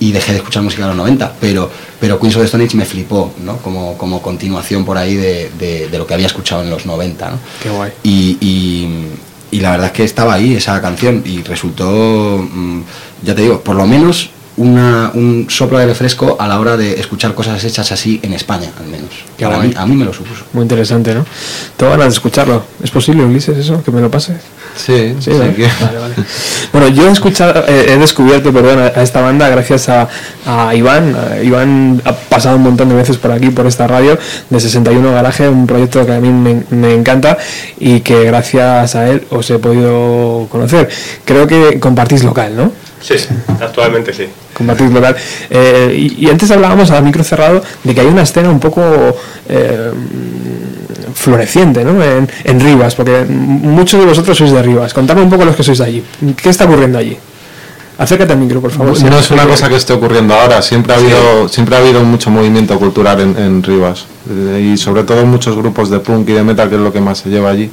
y 0.00 0.12
dejé 0.12 0.32
de 0.32 0.38
escuchar 0.38 0.62
música 0.62 0.82
de 0.82 0.88
los 0.88 0.96
90, 0.96 1.34
pero, 1.40 1.70
pero 2.00 2.18
Queens 2.18 2.36
of 2.36 2.42
the 2.42 2.46
Stone 2.46 2.64
Age 2.64 2.76
me 2.76 2.84
flipó, 2.84 3.32
¿no? 3.44 3.58
Como, 3.58 3.96
como 3.98 4.20
continuación 4.22 4.84
por 4.84 4.98
ahí 4.98 5.14
de, 5.14 5.50
de- 5.58 5.88
lo 5.98 6.06
que 6.06 6.14
había 6.14 6.26
escuchado 6.26 6.62
en 6.62 6.70
los 6.70 6.84
90, 6.86 7.30
¿no? 7.30 7.38
Qué 7.62 7.70
guay. 7.70 7.92
Y, 8.02 8.36
y- 8.40 9.06
y 9.50 9.60
la 9.60 9.70
verdad 9.70 9.86
es 9.86 9.92
que 9.92 10.04
estaba 10.04 10.34
ahí 10.34 10.54
esa 10.54 10.80
canción 10.82 11.22
y 11.24 11.42
resultó, 11.42 12.46
mm, 12.52 12.80
ya 13.24 13.34
te 13.34 13.42
digo, 13.42 13.60
por 13.60 13.76
lo 13.76 13.86
menos 13.86 14.30
una- 14.58 15.10
un 15.14 15.46
soplo 15.50 15.76
de 15.78 15.84
aire 15.84 15.94
fresco 15.94 16.36
a 16.38 16.48
la 16.48 16.58
hora 16.58 16.76
de 16.76 16.98
escuchar 16.98 17.34
cosas 17.34 17.62
hechas 17.64 17.92
así 17.92 18.20
en 18.22 18.32
España, 18.32 18.70
al 18.80 18.86
menos. 18.86 19.10
Qué 19.36 19.44
Para 19.44 19.56
guay. 19.56 19.68
mí, 19.68 19.74
a 19.76 19.86
mí 19.86 19.96
me 19.96 20.04
lo 20.04 20.12
supuso. 20.12 20.44
Muy 20.54 20.62
interesante, 20.62 21.14
¿no? 21.14 21.24
Tengo 21.76 21.92
ganas 21.92 22.06
de 22.08 22.12
escucharlo. 22.14 22.64
¿Es 22.82 22.90
posible, 22.90 23.24
Ulises, 23.24 23.56
eso? 23.58 23.82
¿Que 23.84 23.90
me 23.90 24.00
lo 24.00 24.10
pases? 24.10 24.36
Sí, 24.76 25.14
Sí, 25.20 25.24
sí, 25.24 25.30
¿verdad? 25.30 25.54
que- 25.54 25.62
Vale, 25.84 25.98
vale. 25.98 26.14
Bueno, 26.72 26.88
yo 26.88 27.08
he 27.08 27.12
escuchado, 27.12 27.64
eh, 27.68 27.86
he 27.88 27.98
descubierto, 27.98 28.52
perdón, 28.52 28.78
a, 28.78 28.98
a 28.98 29.02
esta 29.02 29.20
banda 29.20 29.48
gracias 29.48 29.88
a, 29.88 30.08
a 30.46 30.74
Iván. 30.74 31.14
A 31.16 31.42
Iván 31.42 32.00
ha 32.04 32.12
pasado 32.12 32.56
un 32.56 32.62
montón 32.62 32.88
de 32.88 32.94
veces 32.94 33.16
por 33.18 33.32
aquí, 33.32 33.50
por 33.50 33.66
esta 33.66 33.86
radio, 33.86 34.18
de 34.50 34.60
61 34.60 35.12
Garaje, 35.12 35.48
un 35.48 35.66
proyecto 35.66 36.04
que 36.06 36.12
a 36.12 36.20
mí 36.20 36.30
me, 36.30 36.62
me 36.70 36.94
encanta 36.94 37.36
y 37.78 38.00
que 38.00 38.24
gracias 38.24 38.94
a 38.94 39.08
él 39.08 39.24
os 39.30 39.48
he 39.50 39.58
podido 39.58 40.46
conocer. 40.50 40.88
Creo 41.24 41.46
que 41.46 41.78
compartís 41.80 42.22
local, 42.24 42.56
¿no? 42.56 42.72
Sí, 43.00 43.14
actualmente 43.60 44.12
sí. 44.12 44.26
compartís 44.54 44.90
local. 44.90 45.14
Eh, 45.50 45.94
y, 45.96 46.26
y 46.26 46.30
antes 46.30 46.50
hablábamos 46.50 46.90
a 46.90 47.00
micro 47.00 47.22
cerrado 47.22 47.62
de 47.84 47.94
que 47.94 48.00
hay 48.00 48.06
una 48.06 48.22
escena 48.22 48.48
un 48.50 48.58
poco 48.58 48.82
eh, 49.48 49.92
floreciente 51.14 51.84
¿no? 51.84 52.02
en, 52.02 52.28
en 52.44 52.60
Rivas, 52.60 52.94
porque 52.94 53.24
muchos 53.28 54.00
de 54.00 54.06
vosotros 54.06 54.36
sois 54.36 54.52
de 54.52 54.62
Rivas. 54.62 54.92
Contadme 54.94 55.22
un 55.22 55.30
poco 55.30 55.44
los 55.44 55.56
que 55.56 55.62
sois 55.62 55.78
de 55.78 55.84
allí. 55.84 56.04
¿Qué 56.42 56.48
está 56.48 56.64
ocurriendo 56.64 56.98
allí? 56.98 57.16
Acércate 57.98 58.32
al 58.34 58.38
micro, 58.38 58.60
por 58.60 58.70
favor. 58.70 59.00
No 59.04 59.18
es 59.18 59.30
una 59.30 59.44
cosa 59.46 59.68
que 59.70 59.76
esté 59.76 59.94
ocurriendo 59.94 60.34
ahora, 60.34 60.60
siempre 60.60 60.92
ha 60.92 60.96
habido, 60.96 61.48
siempre 61.48 61.76
ha 61.76 61.78
habido 61.78 62.02
mucho 62.02 62.28
movimiento 62.30 62.78
cultural 62.78 63.20
en, 63.20 63.36
en 63.38 63.62
Rivas 63.62 64.04
eh, 64.30 64.72
y 64.74 64.76
sobre 64.76 65.04
todo 65.04 65.24
muchos 65.24 65.56
grupos 65.56 65.88
de 65.88 66.00
punk 66.00 66.28
y 66.28 66.32
de 66.32 66.42
metal 66.42 66.68
que 66.68 66.74
es 66.74 66.80
lo 66.80 66.92
que 66.92 67.00
más 67.00 67.18
se 67.18 67.30
lleva 67.30 67.50
allí. 67.50 67.70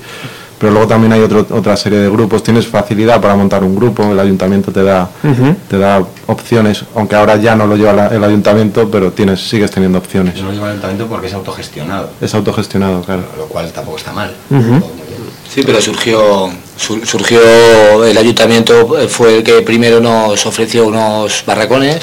Pero 0.64 0.72
luego 0.72 0.88
también 0.88 1.12
hay 1.12 1.20
otro, 1.20 1.46
otra 1.50 1.76
serie 1.76 2.00
de 2.00 2.10
grupos. 2.10 2.42
Tienes 2.42 2.66
facilidad 2.66 3.20
para 3.20 3.36
montar 3.36 3.66
un 3.66 3.76
grupo, 3.76 4.10
el 4.14 4.18
ayuntamiento 4.18 4.72
te 4.72 4.82
da, 4.82 5.10
te 5.70 5.78
da 5.78 6.02
opciones, 6.28 6.86
aunque 6.96 7.18
ahora 7.18 7.36
ya 7.36 7.54
no 7.54 7.68
lo 7.68 7.76
lleva 7.76 7.92
la- 7.92 8.08
el 8.08 8.24
ayuntamiento, 8.24 8.90
pero 8.90 9.12
tienes, 9.12 9.42
sigues 9.42 9.70
teniendo 9.72 9.98
opciones. 9.98 10.36
Yo 10.36 10.46
lo 10.46 10.54
llevo 10.54 10.64
al 10.64 10.72
ayuntamiento 10.72 11.08
porque 11.08 11.28
es 11.28 11.34
autogestionado, 11.34 12.12
Es 12.22 12.34
autogestionado, 12.34 13.02
claro. 13.02 13.24
lo 13.38 13.44
cual 13.48 13.74
tampoco 13.74 13.98
está 13.98 14.14
mal. 14.14 14.32
Sí, 15.54 15.64
pero 15.66 15.82
surgió, 15.82 16.50
sur- 16.78 17.06
surgió 17.06 18.06
el 18.06 18.18
ayuntamiento, 18.18 18.98
eh, 18.98 19.10
fue 19.10 19.40
el 19.40 19.44
que 19.44 19.62
primero 19.64 20.00
nos 20.00 20.46
ofreció 20.46 20.88
unos 20.88 21.44
barracones, 21.46 22.00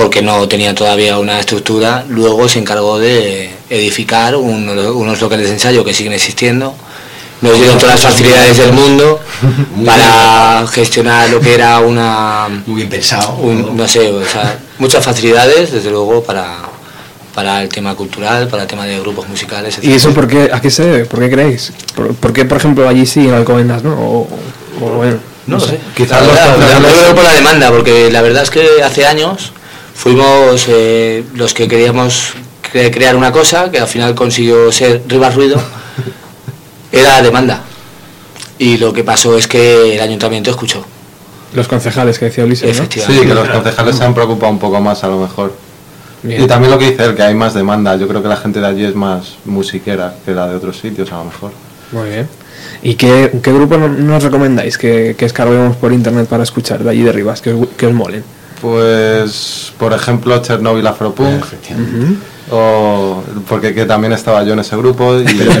porque 0.00 0.22
no 0.22 0.48
tenía 0.48 0.74
todavía 0.74 1.18
una 1.18 1.38
estructura, 1.38 2.04
luego 2.08 2.48
se 2.48 2.58
encargó 2.58 2.98
de 2.98 3.50
edificar 3.68 4.34
un- 4.36 4.68
unos 4.68 5.20
locales 5.20 5.48
de 5.48 5.52
ensayo 5.54 5.84
que 5.84 5.92
siguen 5.92 6.14
existiendo, 6.14 6.74
nos 7.42 7.56
dieron 7.58 7.78
todas 7.78 8.02
las 8.02 8.12
facilidades 8.12 8.56
del 8.58 8.72
mundo 8.72 9.20
para 9.84 10.66
gestionar 10.68 11.28
lo 11.30 11.40
que 11.40 11.54
era 11.54 11.78
una... 11.80 12.48
Muy 12.66 12.76
bien 12.76 12.88
pensado. 12.88 13.34
un- 13.36 13.76
no 13.76 13.86
sé, 13.88 14.10
o 14.10 14.24
sea, 14.26 14.58
muchas 14.78 15.04
facilidades, 15.04 15.72
desde 15.72 15.90
luego, 15.90 16.22
para, 16.22 16.58
para 17.34 17.62
el 17.62 17.68
tema 17.68 17.94
cultural, 17.94 18.48
para 18.48 18.62
el 18.64 18.68
tema 18.68 18.84
de 18.86 18.98
grupos 19.00 19.28
musicales, 19.28 19.78
¿Y 19.82 19.88
etc. 19.88 19.96
eso 19.96 20.14
por 20.14 20.26
qué, 20.28 20.50
a 20.52 20.60
qué 20.60 20.70
se 20.70 20.84
debe? 20.84 21.04
¿Por 21.06 21.20
qué 21.20 21.30
creéis? 21.30 21.72
¿Por, 21.94 22.14
por 22.14 22.32
qué, 22.32 22.44
por 22.44 22.58
ejemplo, 22.58 22.88
allí 22.88 23.06
sí 23.06 23.20
en 23.20 23.34
Alcobendas, 23.34 23.82
no? 23.82 23.92
O, 23.94 24.28
o 24.82 24.88
bueno, 24.90 25.18
No 25.46 25.56
lo 25.58 25.64
sé. 25.66 25.78
Quizás 25.96 26.20
La 26.20 26.26
los 26.26 26.58
verdad, 26.58 26.80
yo 26.80 27.00
creo 27.02 27.14
por 27.14 27.24
la 27.24 27.32
demanda, 27.34 27.70
porque 27.70 28.10
la 28.10 28.22
verdad 28.22 28.42
es 28.42 28.50
que 28.50 28.82
hace 28.84 29.06
años 29.06 29.52
fuimos 29.94 30.66
eh, 30.68 31.24
los 31.34 31.54
que 31.54 31.68
queríamos 31.68 32.32
cre- 32.72 32.92
crear 32.92 33.16
una 33.16 33.32
cosa 33.32 33.70
que 33.70 33.78
al 33.78 33.88
final 33.88 34.14
consiguió 34.14 34.70
ser 34.72 35.02
Rivas 35.08 35.34
Ruido, 35.34 35.60
era 36.92 37.22
demanda. 37.22 37.62
Y 38.58 38.76
lo 38.76 38.92
que 38.92 39.04
pasó 39.04 39.36
es 39.38 39.46
que 39.48 39.94
el 39.94 40.00
ayuntamiento 40.00 40.50
escuchó. 40.50 40.84
los 41.54 41.66
concejales 41.66 42.18
que 42.18 42.26
decía 42.26 42.44
Ulises, 42.44 42.78
¿no? 42.78 42.86
Sí, 42.90 43.20
que 43.20 43.34
los 43.34 43.48
concejales 43.48 43.96
se 43.96 44.04
han 44.04 44.14
preocupado 44.14 44.52
un 44.52 44.58
poco 44.58 44.80
más 44.80 45.02
a 45.04 45.08
lo 45.08 45.18
mejor. 45.18 45.54
Bien. 46.22 46.42
Y 46.44 46.46
también 46.46 46.70
lo 46.70 46.78
que 46.78 46.90
dice 46.90 47.04
él, 47.06 47.14
que 47.14 47.22
hay 47.22 47.34
más 47.34 47.54
demanda. 47.54 47.96
Yo 47.96 48.06
creo 48.06 48.22
que 48.22 48.28
la 48.28 48.36
gente 48.36 48.60
de 48.60 48.66
allí 48.66 48.84
es 48.84 48.94
más 48.94 49.36
musiquera 49.46 50.14
que 50.26 50.32
la 50.32 50.46
de 50.48 50.56
otros 50.56 50.78
sitios, 50.78 51.10
a 51.12 51.16
lo 51.16 51.24
mejor. 51.24 51.52
Muy 51.92 52.10
bien. 52.10 52.28
¿Y 52.82 52.94
qué, 52.96 53.32
qué 53.42 53.52
grupo 53.52 53.78
no- 53.78 53.88
nos 53.88 54.22
recomendáis 54.22 54.76
que, 54.76 55.14
que 55.18 55.24
escarguemos 55.24 55.76
por 55.76 55.92
internet 55.94 56.26
para 56.28 56.42
escuchar 56.42 56.84
de 56.84 56.90
allí 56.90 57.02
de 57.02 57.12
Rivas, 57.12 57.40
que 57.40 57.54
os, 57.54 57.68
que 57.78 57.86
os 57.86 57.94
molen? 57.94 58.22
Pues, 58.60 59.72
por 59.78 59.92
ejemplo, 59.92 60.40
Chernobyl 60.42 60.86
Afropunk. 60.86 61.44
O 62.52 63.22
porque 63.48 63.72
que 63.74 63.84
también 63.84 64.12
estaba 64.12 64.42
yo 64.42 64.54
en 64.54 64.58
ese 64.58 64.76
grupo. 64.76 65.16
Y, 65.20 65.24
Pero, 65.24 65.52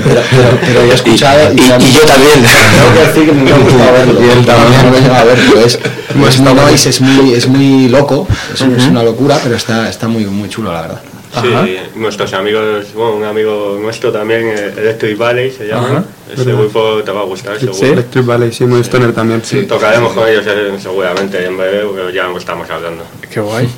pero 0.60 0.84
yo 0.86 0.90
he 0.90 0.94
escuchado 0.94 1.52
Y- 1.52 1.56
y- 1.56 1.60
y 1.60 1.92
yo 1.92 2.00
también. 2.00 2.42
Tengo 2.42 2.94
que 2.94 3.06
decir 3.06 3.26
que 3.26 3.32
me 3.32 3.50
ha 3.52 3.92
verlo. 3.92 4.20
Y 4.20 4.28
él 4.30 4.44
también. 4.44 4.92
Llegado 5.02 5.14
a 5.20 5.24
ver, 5.24 5.38
pero 5.48 5.60
es, 5.64 5.78
es 6.28 6.40
muy 6.40 6.54
noise, 6.54 6.88
es 6.90 7.00
muy, 7.00 7.32
es 7.34 7.46
muy 7.46 7.88
loco, 7.88 8.26
es, 8.52 8.60
es 8.62 8.86
una 8.86 9.04
locura, 9.04 9.38
pero 9.42 9.54
está, 9.54 9.88
está 9.88 10.08
muy, 10.08 10.24
muy 10.24 10.48
chulo, 10.48 10.72
la 10.72 10.80
verdad. 10.82 11.00
Sí, 11.32 11.76
nuestros 11.94 12.32
amigos, 12.32 12.92
bueno, 12.92 13.16
un 13.16 13.24
amigo 13.24 13.78
nuestro 13.80 14.10
también, 14.10 14.48
eh, 14.48 14.72
Electric 14.76 15.16
Valley 15.16 15.50
se 15.50 15.68
llama. 15.68 15.86
Ajá. 15.86 16.04
Este 16.28 16.44
¿Verdad? 16.44 16.60
grupo 16.60 17.02
te 17.04 17.12
va 17.12 17.20
a 17.20 17.24
gustar, 17.24 17.58
seguro. 17.58 17.78
Sí. 17.78 17.86
Electric 17.86 18.26
Valley, 18.26 18.52
sí, 18.52 18.64
muy 18.64 18.80
stoner 18.80 19.12
también. 19.12 19.42
Sí, 19.44 19.62
tocaremos 19.62 20.12
con 20.12 20.28
ellos 20.28 20.44
eh, 20.46 20.72
seguramente 20.80 21.44
en 21.44 21.56
breve, 21.56 21.84
porque 21.84 22.12
ya 22.12 22.26
estamos 22.36 22.68
hablando. 22.68 23.04
Qué 23.32 23.40
guay. 23.40 23.68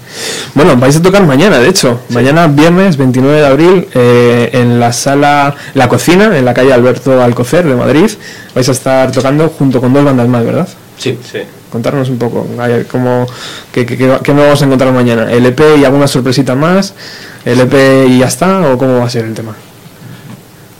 Bueno, 0.54 0.76
vais 0.76 0.96
a 0.96 1.02
tocar 1.02 1.24
mañana, 1.26 1.58
de 1.58 1.68
hecho. 1.68 2.00
Mañana, 2.08 2.46
viernes 2.46 2.96
29 2.96 3.40
de 3.40 3.46
abril, 3.46 3.88
eh, 3.94 4.50
en 4.52 4.80
la 4.80 4.92
sala 4.92 5.54
La 5.74 5.88
Cocina, 5.88 6.36
en 6.36 6.44
la 6.44 6.54
calle 6.54 6.72
Alberto 6.72 7.22
Alcocer 7.22 7.66
de 7.66 7.74
Madrid. 7.74 8.10
Vais 8.54 8.68
a 8.68 8.72
estar 8.72 9.12
tocando 9.12 9.48
junto 9.50 9.80
con 9.80 9.92
dos 9.92 10.04
bandas 10.04 10.28
más, 10.28 10.44
¿verdad? 10.44 10.68
Sí. 10.98 11.18
Sí. 11.30 11.40
Contarnos 11.72 12.10
un 12.10 12.18
poco, 12.18 12.46
cómo, 12.90 13.26
qué, 13.72 13.86
qué, 13.86 13.96
qué- 13.96 14.18
qué 14.22 14.34
nos 14.34 14.44
vamos 14.44 14.60
a 14.62 14.64
encontrar 14.66 14.92
mañana. 14.92 15.32
¿El 15.32 15.46
EP 15.46 15.60
y 15.78 15.84
alguna 15.86 16.06
sorpresita 16.06 16.54
más? 16.54 16.92
¿El 17.46 17.60
EP 17.60 18.06
y 18.08 18.18
ya 18.18 18.26
está? 18.26 18.60
¿O 18.70 18.76
cómo 18.76 18.98
va 18.98 19.06
a 19.06 19.10
ser 19.10 19.24
el 19.24 19.32
tema? 19.32 19.54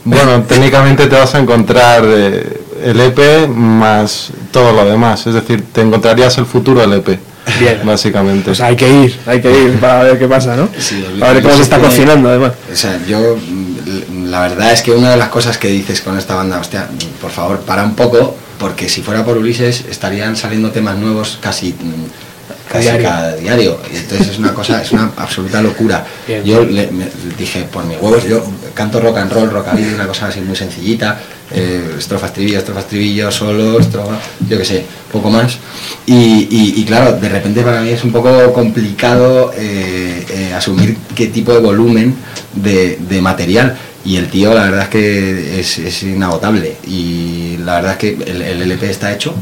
Bueno, 0.04 0.42
técnicamente 0.42 1.06
te 1.06 1.16
vas 1.16 1.34
a 1.34 1.38
encontrar 1.38 2.02
eh, 2.04 2.60
el 2.84 3.00
EP 3.00 3.48
más 3.48 4.30
todo 4.50 4.72
lo 4.72 4.84
demás. 4.84 5.26
Es 5.26 5.34
decir, 5.34 5.64
te 5.72 5.80
encontrarías 5.80 6.36
el 6.38 6.46
futuro 6.46 6.80
del 6.80 6.92
EP. 6.94 7.18
Bien. 7.58 7.80
Básicamente. 7.84 8.44
Pues 8.46 8.60
hay 8.60 8.76
que 8.76 8.88
ir, 8.88 9.18
hay 9.26 9.40
que 9.40 9.50
ir 9.50 9.80
para 9.80 10.02
ver 10.04 10.18
qué 10.18 10.28
pasa, 10.28 10.54
¿no? 10.56 10.68
Sí, 10.78 11.04
Para 11.18 11.32
ver 11.32 11.42
cómo 11.42 11.54
se 11.56 11.62
está 11.62 11.76
tiene- 11.76 11.88
cocinando, 11.90 12.28
además. 12.28 12.52
O 12.72 12.76
sea, 12.76 12.98
yo, 13.06 13.36
mm, 13.36 14.26
la 14.26 14.42
verdad 14.42 14.72
es 14.72 14.82
que 14.82 14.92
una 14.92 15.10
de 15.10 15.16
las 15.16 15.28
cosas 15.28 15.58
que 15.58 15.68
dices 15.68 16.00
con 16.02 16.16
esta 16.18 16.34
banda, 16.36 16.58
hostia, 16.60 16.86
por 17.20 17.30
favor, 17.30 17.60
para 17.60 17.82
un 17.84 17.94
poco, 17.94 18.36
porque 18.62 18.88
si 18.88 19.02
fuera 19.02 19.24
por 19.24 19.36
Ulises 19.36 19.84
estarían 19.90 20.36
saliendo 20.36 20.70
temas 20.70 20.96
nuevos 20.96 21.36
casi, 21.40 21.70
mm, 21.72 22.70
casi 22.70 22.84
Diario. 22.84 23.02
cada 23.08 23.36
diario. 23.36 23.78
Y 23.92 23.96
entonces 23.96 24.28
es 24.28 24.38
una 24.38 24.54
cosa, 24.54 24.80
es 24.80 24.92
una 24.92 25.10
absoluta 25.16 25.60
locura. 25.60 26.06
Bien. 26.28 26.44
Yo 26.44 26.64
le, 26.64 26.86
me- 26.92 27.08
dije, 27.36 27.64
por 27.64 27.84
mis 27.84 27.98
huevos, 28.00 28.22
yo 28.24 28.40
canto 28.72 29.00
rock 29.00 29.18
and 29.18 29.32
roll, 29.32 29.50
rockabilly, 29.50 29.94
una 29.94 30.06
cosa 30.06 30.28
así 30.28 30.40
muy 30.40 30.54
sencillita, 30.56 31.20
eh, 31.50 31.96
estrofas, 31.98 32.30
estribillos, 32.30 32.58
estrofas, 32.60 32.84
estribillos, 32.84 33.34
solos, 33.34 33.80
estrofa, 33.80 34.16
yo 34.48 34.56
qué 34.58 34.64
sé, 34.64 34.84
poco 35.10 35.28
más. 35.28 35.58
Y, 36.06 36.14
y- 36.14 36.74
y 36.76 36.84
claro, 36.84 37.12
de 37.18 37.28
repente 37.28 37.62
para 37.62 37.80
mí 37.82 37.90
es 37.90 38.04
un 38.04 38.12
poco 38.12 38.52
complicado 38.52 39.52
eh, 39.56 40.24
eh, 40.30 40.54
asumir 40.54 40.96
qué 41.16 41.26
tipo 41.26 41.52
de 41.52 41.58
volumen 41.58 42.14
de, 42.54 42.96
de 43.08 43.20
material. 43.20 43.76
Y 44.04 44.16
el 44.16 44.28
tío, 44.28 44.52
la 44.52 44.64
verdad 44.64 44.82
es 44.82 44.88
que 44.88 45.60
es, 45.60 45.78
es 45.78 46.02
inagotable. 46.02 46.76
Y 46.86 47.56
la 47.58 47.76
verdad 47.76 47.92
es 47.92 47.98
que 47.98 48.30
el, 48.30 48.42
el 48.42 48.62
LP 48.62 48.90
está 48.90 49.12
hecho 49.12 49.34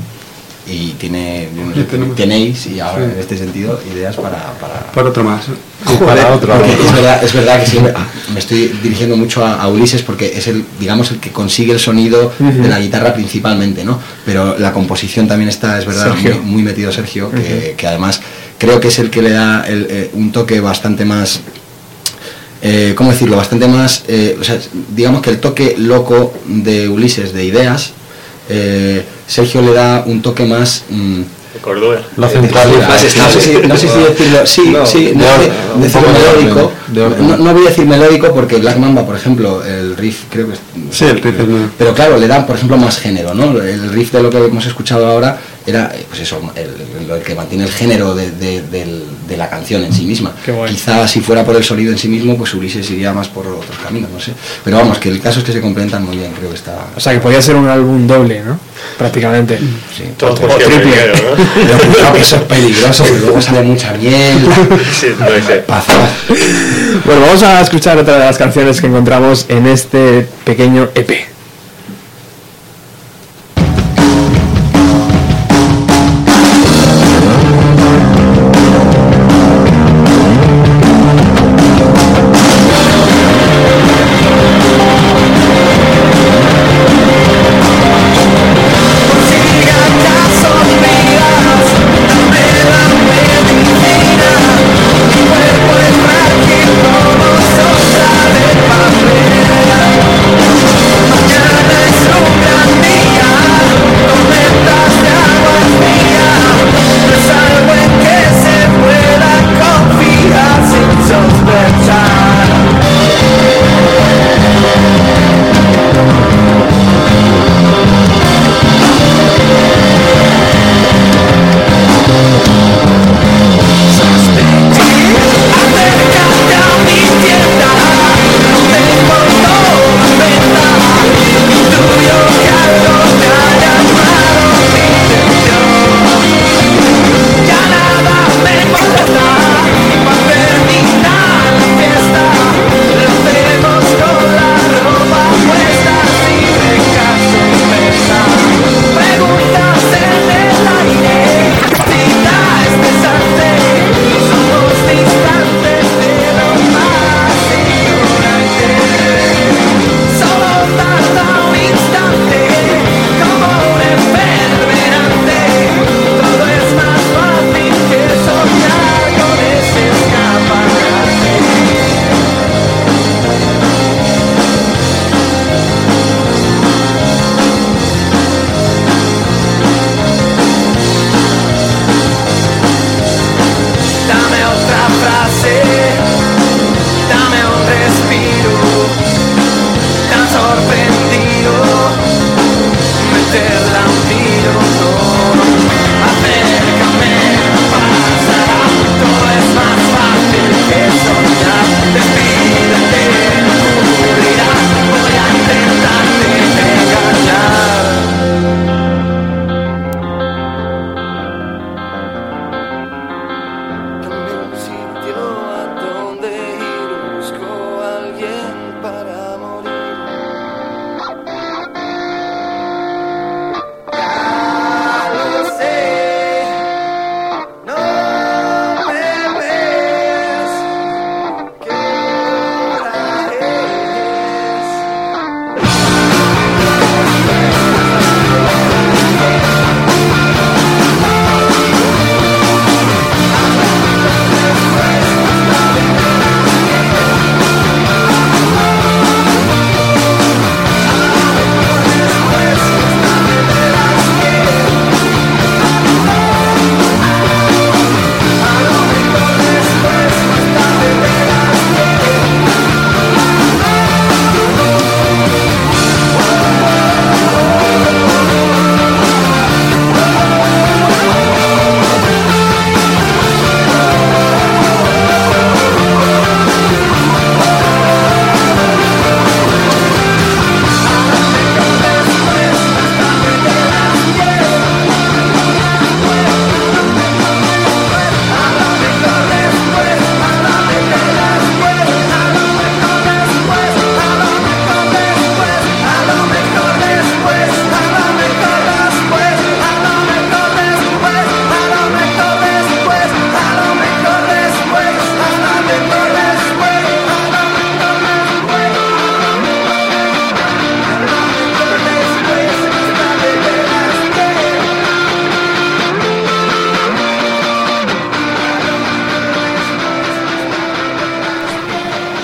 y 0.66 0.90
tiene, 0.92 1.48
tenéis, 2.14 2.66
y 2.66 2.78
ahora 2.78 3.06
Sí. 3.06 3.12
en 3.14 3.18
este 3.20 3.38
sentido, 3.38 3.80
ideas 3.92 4.14
para, 4.16 4.52
para, 4.60 4.92
Para 4.92 5.08
otro 5.08 5.24
más. 5.24 5.46
Para 5.98 6.32
otro. 6.34 6.54
es 6.54 6.92
verdad, 6.92 7.24
es 7.24 7.32
verdad 7.32 7.60
que 7.60 7.66
siempre 7.66 7.92
ah, 7.96 8.06
me 8.32 8.38
estoy 8.38 8.68
dirigiendo 8.82 9.16
mucho 9.16 9.44
a, 9.44 9.54
a 9.60 9.68
Ulises 9.68 10.02
porque 10.02 10.36
es 10.36 10.46
el, 10.46 10.64
digamos, 10.78 11.10
el 11.10 11.18
que 11.18 11.30
consigue 11.32 11.72
el 11.72 11.80
sonido 11.80 12.32
de 12.38 12.68
la 12.68 12.78
guitarra 12.78 13.14
principalmente, 13.14 13.84
¿no? 13.84 13.98
Pero 14.24 14.58
la 14.58 14.72
composición 14.72 15.26
también 15.26 15.48
está, 15.48 15.78
es 15.78 15.86
verdad, 15.86 16.14
muy, 16.44 16.62
metido 16.62 16.92
Sergio, 16.92 17.30
que, 17.32 17.74
que 17.76 17.86
además 17.88 18.20
creo 18.58 18.78
que 18.78 18.88
es 18.88 18.98
el 18.98 19.10
que 19.10 19.22
le 19.22 19.30
da 19.30 19.64
el, 19.66 19.86
eh, 19.90 20.10
un 20.12 20.30
toque 20.30 20.60
bastante 20.60 21.04
más 21.04 21.40
eh, 22.62 22.94
¿cómo 22.96 23.10
decirlo? 23.10 23.36
Bastante 23.36 23.66
más, 23.68 24.04
eh, 24.08 24.38
digamos 24.94 25.22
que 25.22 25.30
el 25.30 25.40
toque 25.40 25.76
loco 25.78 26.34
de 26.46 26.88
Ulises 26.88 27.32
de 27.32 27.44
ideas, 27.44 27.92
eh, 28.48 29.04
Sergio 29.26 29.62
le 29.62 29.72
da 29.72 30.04
un 30.06 30.22
toque 30.22 30.44
más... 30.44 30.84
mm, 30.90 31.22
De. 32.32 32.48
Más 32.88 33.02
no, 33.18 33.30
sé 33.30 33.40
si, 33.40 33.66
no 33.68 33.76
sé 33.76 33.88
si 33.88 33.98
decirlo, 33.98 34.46
sí, 34.46 34.62
No, 34.70 34.86
sí, 34.86 35.12
no, 35.14 35.24
decirlo 35.82 36.08
melódico. 36.12 36.72
No, 37.22 37.36
no 37.36 37.52
voy 37.54 37.66
a 37.66 37.68
decir 37.70 37.86
melódico 37.86 38.32
porque 38.32 38.56
Black 38.56 38.76
Mamba, 38.78 39.04
por 39.04 39.16
ejemplo, 39.16 39.64
el 39.64 39.96
riff 39.96 40.24
creo 40.30 40.46
que 40.48 40.54
es... 40.54 40.60
Sí, 40.90 41.04
el 41.04 41.20
riff 41.20 41.34
Pero 41.78 41.94
claro, 41.94 42.16
le 42.18 42.26
dan, 42.28 42.46
por 42.46 42.56
ejemplo, 42.56 42.76
más 42.76 42.98
género, 42.98 43.34
¿no? 43.34 43.60
El 43.60 43.90
riff 43.90 44.12
de 44.12 44.22
lo 44.22 44.30
que 44.30 44.38
hemos 44.38 44.64
escuchado 44.66 45.06
ahora 45.06 45.38
era, 45.66 45.92
eh, 45.94 46.04
pues 46.08 46.20
eso, 46.22 46.40
el, 46.56 47.06
lo 47.06 47.20
que 47.22 47.34
mantiene 47.34 47.64
el 47.64 47.70
género 47.70 48.14
de, 48.14 48.30
de- 48.30 48.62
del- 48.62 49.04
de 49.28 49.36
la 49.36 49.48
canción 49.48 49.84
en 49.84 49.92
sí 49.92 50.02
misma. 50.04 50.32
Quizá 50.70 51.06
si 51.06 51.20
fuera 51.20 51.44
por 51.44 51.54
el 51.54 51.62
sonido 51.62 51.92
en 51.92 51.98
sí 51.98 52.08
mismo, 52.08 52.36
pues 52.36 52.52
Ulises 52.54 52.90
iría 52.90 53.12
más 53.12 53.28
por 53.28 53.46
otros 53.46 53.76
caminos, 53.84 54.10
no 54.10 54.18
sé. 54.18 54.32
Pero 54.64 54.78
vamos, 54.78 54.98
que 54.98 55.08
el 55.10 55.20
caso 55.20 55.38
es 55.40 55.44
que 55.44 55.52
se 55.52 55.60
complementan 55.60 56.04
muy 56.04 56.16
bien, 56.16 56.32
creo 56.32 56.48
que 56.50 56.56
está... 56.56 56.86
O 56.96 57.00
sea, 57.00 57.12
que 57.12 57.20
podría 57.20 57.40
ser 57.40 57.54
un 57.54 57.68
álbum 57.68 58.06
doble, 58.08 58.40
¿no? 58.42 58.58
Prácticamente. 58.98 59.58
Sí, 59.96 60.04
Todo 60.16 60.34
por. 60.34 60.50
Pero 61.54 61.78
cuidado 61.92 62.12
que 62.14 62.20
eso 62.20 62.36
es 62.36 62.42
peligroso, 62.42 63.04
porque 63.04 63.20
luego 63.20 63.40
sale 63.40 63.62
mucha 63.62 63.92
miel. 63.92 64.38
Sí. 64.92 65.08
Bueno, 67.04 67.20
vamos 67.22 67.42
a 67.42 67.60
escuchar 67.60 67.98
otra 67.98 68.14
de 68.18 68.24
las 68.26 68.38
canciones 68.38 68.80
que 68.80 68.86
encontramos 68.86 69.46
en 69.48 69.66
este 69.66 70.26
pequeño 70.44 70.90
EP. 70.94 71.29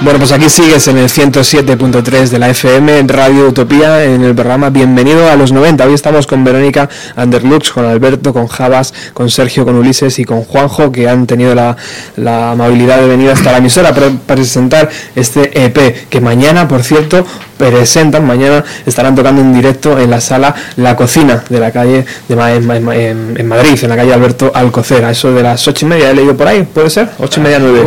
Bueno, 0.07 0.21
pues 0.21 0.31
aquí 0.31 0.49
sigues 0.49 0.87
en 0.87 0.99
el 0.99 1.09
107.3 1.09 2.29
de 2.29 2.39
la 2.39 2.49
FM 2.51 3.01
en 3.01 3.09
Radio 3.09 3.49
Utopía 3.49 4.05
en 4.05 4.23
el 4.23 4.37
programa 4.37 4.71
Bienvenido 4.71 5.29
a 5.29 5.35
los 5.35 5.51
90. 5.51 5.85
Hoy 5.85 5.95
estamos 5.95 6.29
con 6.29 6.45
Verónica 6.45 6.89
Anderlux, 7.17 7.73
con 7.73 7.85
Alberto, 7.85 8.33
con 8.33 8.47
Javas, 8.47 8.95
con 9.13 9.31
Sergio, 9.31 9.65
con 9.65 9.75
Ulises 9.75 10.21
y 10.21 10.25
con 10.25 10.45
Juanjo 10.45 10.93
que 10.93 11.09
han 11.09 11.27
tenido 11.27 11.57
la, 11.57 11.77
la 12.15 12.53
amabilidad 12.53 13.01
de 13.01 13.09
venir 13.09 13.31
hasta 13.31 13.51
la 13.51 13.59
emisora 13.59 13.93
para 13.93 14.11
presentar 14.13 14.89
este 15.17 15.65
EP 15.65 16.09
que 16.09 16.21
mañana, 16.21 16.69
por 16.69 16.85
cierto, 16.85 17.27
presentan, 17.57 18.27
mañana 18.27 18.65
estarán 18.85 19.15
tocando 19.15 19.41
en 19.41 19.53
directo 19.55 19.99
en 19.99 20.11
la 20.11 20.21
sala 20.21 20.55
La 20.77 20.95
Cocina 20.97 21.43
de 21.49 21.59
la 21.61 21.71
calle 21.73 22.05
de 22.29 22.37
Ma- 22.37 22.53
en, 22.53 22.67
Ma- 22.67 22.97
en- 22.97 23.35
en 23.39 23.49
Madrid, 23.49 23.79
en 23.83 23.89
la 23.89 23.97
calle 23.97 24.13
Alberto 24.13 24.51
Alcocer, 24.55 25.05
a 25.05 25.11
eso 25.11 25.33
de 25.33 25.43
las 25.43 25.67
ocho 25.67 25.87
y 25.87 25.89
media, 25.89 26.11
he 26.11 26.15
leído 26.15 26.37
por 26.37 26.49
ahí, 26.49 26.63
¿puede 26.65 26.91
ser? 26.91 27.09
Ocho 27.19 27.41
y 27.41 27.43
media, 27.45 27.59
nueve, 27.59 27.83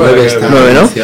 Nueve 0.49 0.73
¿no? 0.73 0.87
sí. 0.87 1.01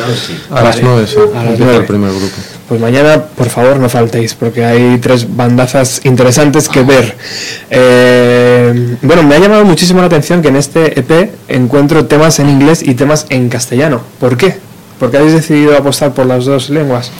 A 0.51 0.61
las 0.63 0.81
nueve, 0.81 1.05
sí, 1.07 1.15
A 1.19 1.21
las 1.35 1.43
empieza 1.45 1.63
nueve. 1.63 1.77
el 1.77 1.85
primer 1.85 2.09
grupo. 2.11 2.33
Pues 2.67 2.81
mañana, 2.81 3.21
por 3.21 3.47
favor, 3.49 3.77
no 3.77 3.87
faltéis, 3.89 4.33
porque 4.33 4.65
hay 4.65 4.97
tres 4.97 5.27
bandazas 5.35 6.01
interesantes 6.03 6.67
que 6.67 6.81
ver. 6.81 7.15
Eh, 7.69 8.95
bueno, 9.03 9.21
me 9.23 9.35
ha 9.35 9.39
llamado 9.39 9.65
muchísimo 9.65 9.99
la 10.01 10.07
atención 10.07 10.41
que 10.41 10.47
en 10.47 10.55
este 10.55 10.99
EP 10.99 11.29
encuentro 11.47 12.05
temas 12.05 12.39
en 12.39 12.49
inglés 12.49 12.81
y 12.81 12.95
temas 12.95 13.27
en 13.29 13.49
castellano. 13.49 14.01
¿Por 14.19 14.35
qué? 14.37 14.57
¿Por 14.99 15.11
qué 15.11 15.17
habéis 15.17 15.33
decidido 15.33 15.77
apostar 15.77 16.13
por 16.13 16.25
las 16.25 16.45
dos 16.45 16.69
lenguas? 16.71 17.11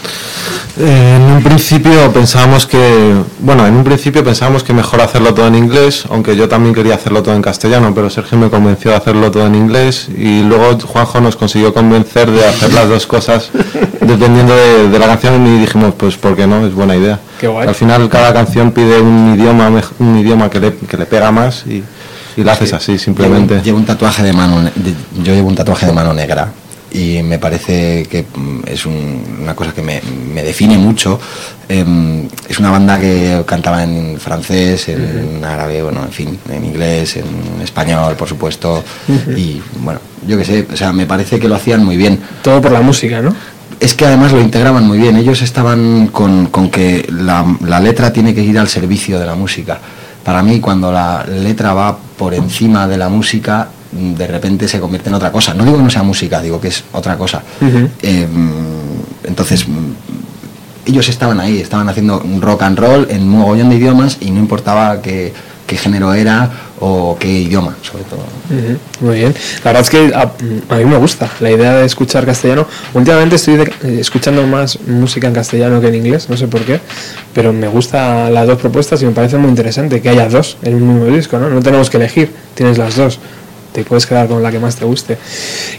Eh, 0.77 1.15
en 1.15 1.21
un 1.21 1.41
principio 1.41 2.11
pensábamos 2.11 2.65
que, 2.67 3.13
bueno, 3.39 3.65
en 3.65 3.75
un 3.75 3.83
principio 3.85 4.23
pensábamos 4.25 4.63
que 4.63 4.73
mejor 4.73 4.99
hacerlo 4.99 5.33
todo 5.33 5.47
en 5.47 5.55
inglés, 5.55 6.03
aunque 6.09 6.35
yo 6.35 6.49
también 6.49 6.75
quería 6.75 6.95
hacerlo 6.95 7.23
todo 7.23 7.33
en 7.33 7.41
castellano, 7.41 7.93
pero 7.95 8.09
Sergio 8.09 8.37
me 8.37 8.49
convenció 8.49 8.91
de 8.91 8.97
hacerlo 8.97 9.31
todo 9.31 9.47
en 9.47 9.55
inglés 9.55 10.09
y 10.17 10.41
luego 10.43 10.77
Juanjo 10.79 11.21
nos 11.21 11.37
consiguió 11.37 11.73
convencer 11.73 12.29
de 12.29 12.45
hacer 12.45 12.73
las 12.73 12.89
dos 12.89 13.07
cosas 13.07 13.51
dependiendo 14.01 14.53
de, 14.53 14.89
de 14.89 14.99
la 14.99 15.07
canción 15.07 15.47
y 15.47 15.59
dijimos, 15.61 15.93
pues, 15.97 16.17
¿por 16.17 16.35
qué 16.35 16.45
no? 16.45 16.65
Es 16.67 16.73
buena 16.73 16.95
idea. 16.97 17.19
Qué 17.39 17.47
guay. 17.47 17.67
Al 17.69 17.75
final 17.75 18.09
cada 18.09 18.33
canción 18.33 18.71
pide 18.71 18.99
un 18.99 19.35
idioma, 19.39 19.71
un 19.99 20.17
idioma 20.19 20.49
que 20.49 20.59
le, 20.59 20.75
que 20.75 20.97
le 20.97 21.05
pega 21.05 21.31
más 21.31 21.63
y, 21.67 21.83
y 22.35 22.43
lo 22.43 22.51
haces 22.51 22.73
así, 22.73 22.97
simplemente. 22.99 23.53
Llevo, 23.55 23.63
llevo 23.63 23.77
un 23.77 23.85
tatuaje 23.85 24.23
de 24.23 24.33
mano, 24.33 24.69
yo 25.23 25.33
llevo 25.33 25.47
un 25.47 25.55
tatuaje 25.55 25.85
de 25.85 25.93
mano 25.93 26.13
negra 26.13 26.51
y 26.91 27.21
me 27.23 27.39
parece 27.39 28.05
que 28.09 28.25
mm, 28.35 28.59
es 28.67 28.85
un- 28.85 29.37
una 29.41 29.53
cosa 29.55 29.73
que 29.73 29.81
me, 29.81 30.01
me 30.35 30.43
define 30.43 30.77
mucho. 30.77 31.19
Em, 31.67 32.27
es 32.47 32.59
una 32.59 32.69
banda 32.69 32.99
que 32.99 33.41
cantaba 33.47 33.83
en 33.83 34.19
francés, 34.19 34.89
en 34.89 35.43
árabe, 35.43 35.81
bueno, 35.81 36.03
en 36.03 36.11
fin, 36.11 36.37
en 36.51 36.65
inglés, 36.65 37.15
en 37.17 37.61
español, 37.63 38.15
por 38.15 38.27
supuesto. 38.27 38.83
Y 39.35 39.61
bueno, 39.79 39.99
yo 40.27 40.37
qué 40.37 40.45
sé, 40.45 40.67
o 40.71 40.77
sea, 40.77 40.91
me 40.91 41.05
parece 41.05 41.39
que 41.39 41.47
lo 41.47 41.55
hacían 41.55 41.83
muy 41.83 41.97
bien. 41.97 42.19
Todo 42.43 42.61
por 42.61 42.71
la 42.71 42.81
música, 42.81 43.21
¿no? 43.21 43.33
Es 43.79 43.93
que 43.93 44.05
además 44.05 44.31
lo 44.31 44.41
integraban 44.41 44.85
muy 44.85 44.97
bien. 44.99 45.15
Ellos 45.17 45.41
estaban 45.41 46.07
con, 46.07 46.47
con 46.47 46.69
que 46.69 47.07
la, 47.09 47.45
la 47.65 47.79
letra 47.79 48.13
tiene 48.13 48.35
que 48.35 48.41
ir 48.41 48.59
al 48.59 48.67
servicio 48.67 49.19
de 49.19 49.25
la 49.25 49.35
música. 49.35 49.79
Para 50.23 50.43
mí, 50.43 50.59
cuando 50.59 50.91
la 50.91 51.25
letra 51.25 51.73
va 51.73 51.97
por 52.17 52.33
encima 52.33 52.87
de 52.87 52.97
la 52.97 53.09
música, 53.09 53.69
de 53.91 54.27
repente 54.27 54.67
se 54.67 54.79
convierte 54.79 55.09
en 55.09 55.15
otra 55.15 55.31
cosa. 55.31 55.53
No 55.53 55.63
digo 55.63 55.77
que 55.77 55.83
no 55.83 55.89
sea 55.89 56.03
música, 56.03 56.41
digo 56.41 56.59
que 56.59 56.69
es 56.69 56.83
otra 56.91 57.17
cosa. 57.17 57.41
Eh, 58.01 58.27
entonces, 59.27 59.67
mm, 59.67 59.93
ellos 60.87 61.09
estaban 61.09 61.39
ahí, 61.39 61.59
estaban 61.59 61.89
haciendo 61.89 62.23
rock 62.39 62.61
and 62.63 62.77
roll 62.77 63.07
en 63.09 63.23
un 63.23 63.29
mogollón 63.29 63.69
de 63.69 63.75
idiomas 63.77 64.17
y 64.21 64.29
no 64.31 64.39
importaba 64.39 65.01
qué, 65.01 65.33
género 65.67 66.13
era 66.13 66.51
o 66.79 67.17
qué 67.19 67.27
idioma, 67.27 67.75
sobre 67.81 68.03
todo. 68.03 68.19
Muy 69.01 69.15
bien. 69.17 69.33
La 69.63 69.71
verdad 69.71 69.81
es 69.81 69.89
que 69.89 70.13
a, 70.13 70.31
a 70.73 70.77
mí 70.77 70.85
me 70.85 70.97
gusta 70.97 71.27
la 71.39 71.49
idea 71.49 71.73
de 71.73 71.85
escuchar 71.87 72.23
castellano. 72.23 72.67
Últimamente 72.93 73.37
estoy 73.37 73.55
de- 73.57 73.73
eh, 73.83 73.97
escuchando 73.99 74.45
más 74.45 74.77
música 74.87 75.27
en 75.27 75.33
castellano 75.33 75.81
que 75.81 75.87
en 75.87 75.95
inglés, 75.95 76.29
no 76.29 76.37
sé 76.37 76.47
por 76.47 76.61
qué, 76.61 76.79
pero 77.33 77.51
me 77.51 77.67
gustan 77.67 78.31
las 78.31 78.45
dos 78.45 78.59
propuestas 78.59 79.01
y 79.01 79.05
me 79.05 79.11
parece 79.11 79.37
muy 79.37 79.49
interesante 79.49 80.01
que 80.01 80.09
haya 80.09 80.29
dos 80.29 80.57
en 80.61 80.75
un 80.75 80.87
mismo 80.99 81.05
disco, 81.15 81.39
¿no? 81.39 81.49
No 81.49 81.61
tenemos 81.63 81.89
que 81.89 81.97
elegir, 81.97 82.31
tienes 82.53 82.77
las 82.77 82.95
dos. 82.95 83.17
Te 83.75 83.83
puedes 83.83 84.05
quedar 84.05 84.29
con 84.29 84.41
la 84.41 84.51
que 84.51 84.59
más 84.59 84.77
te 84.77 84.85
guste. 84.85 85.17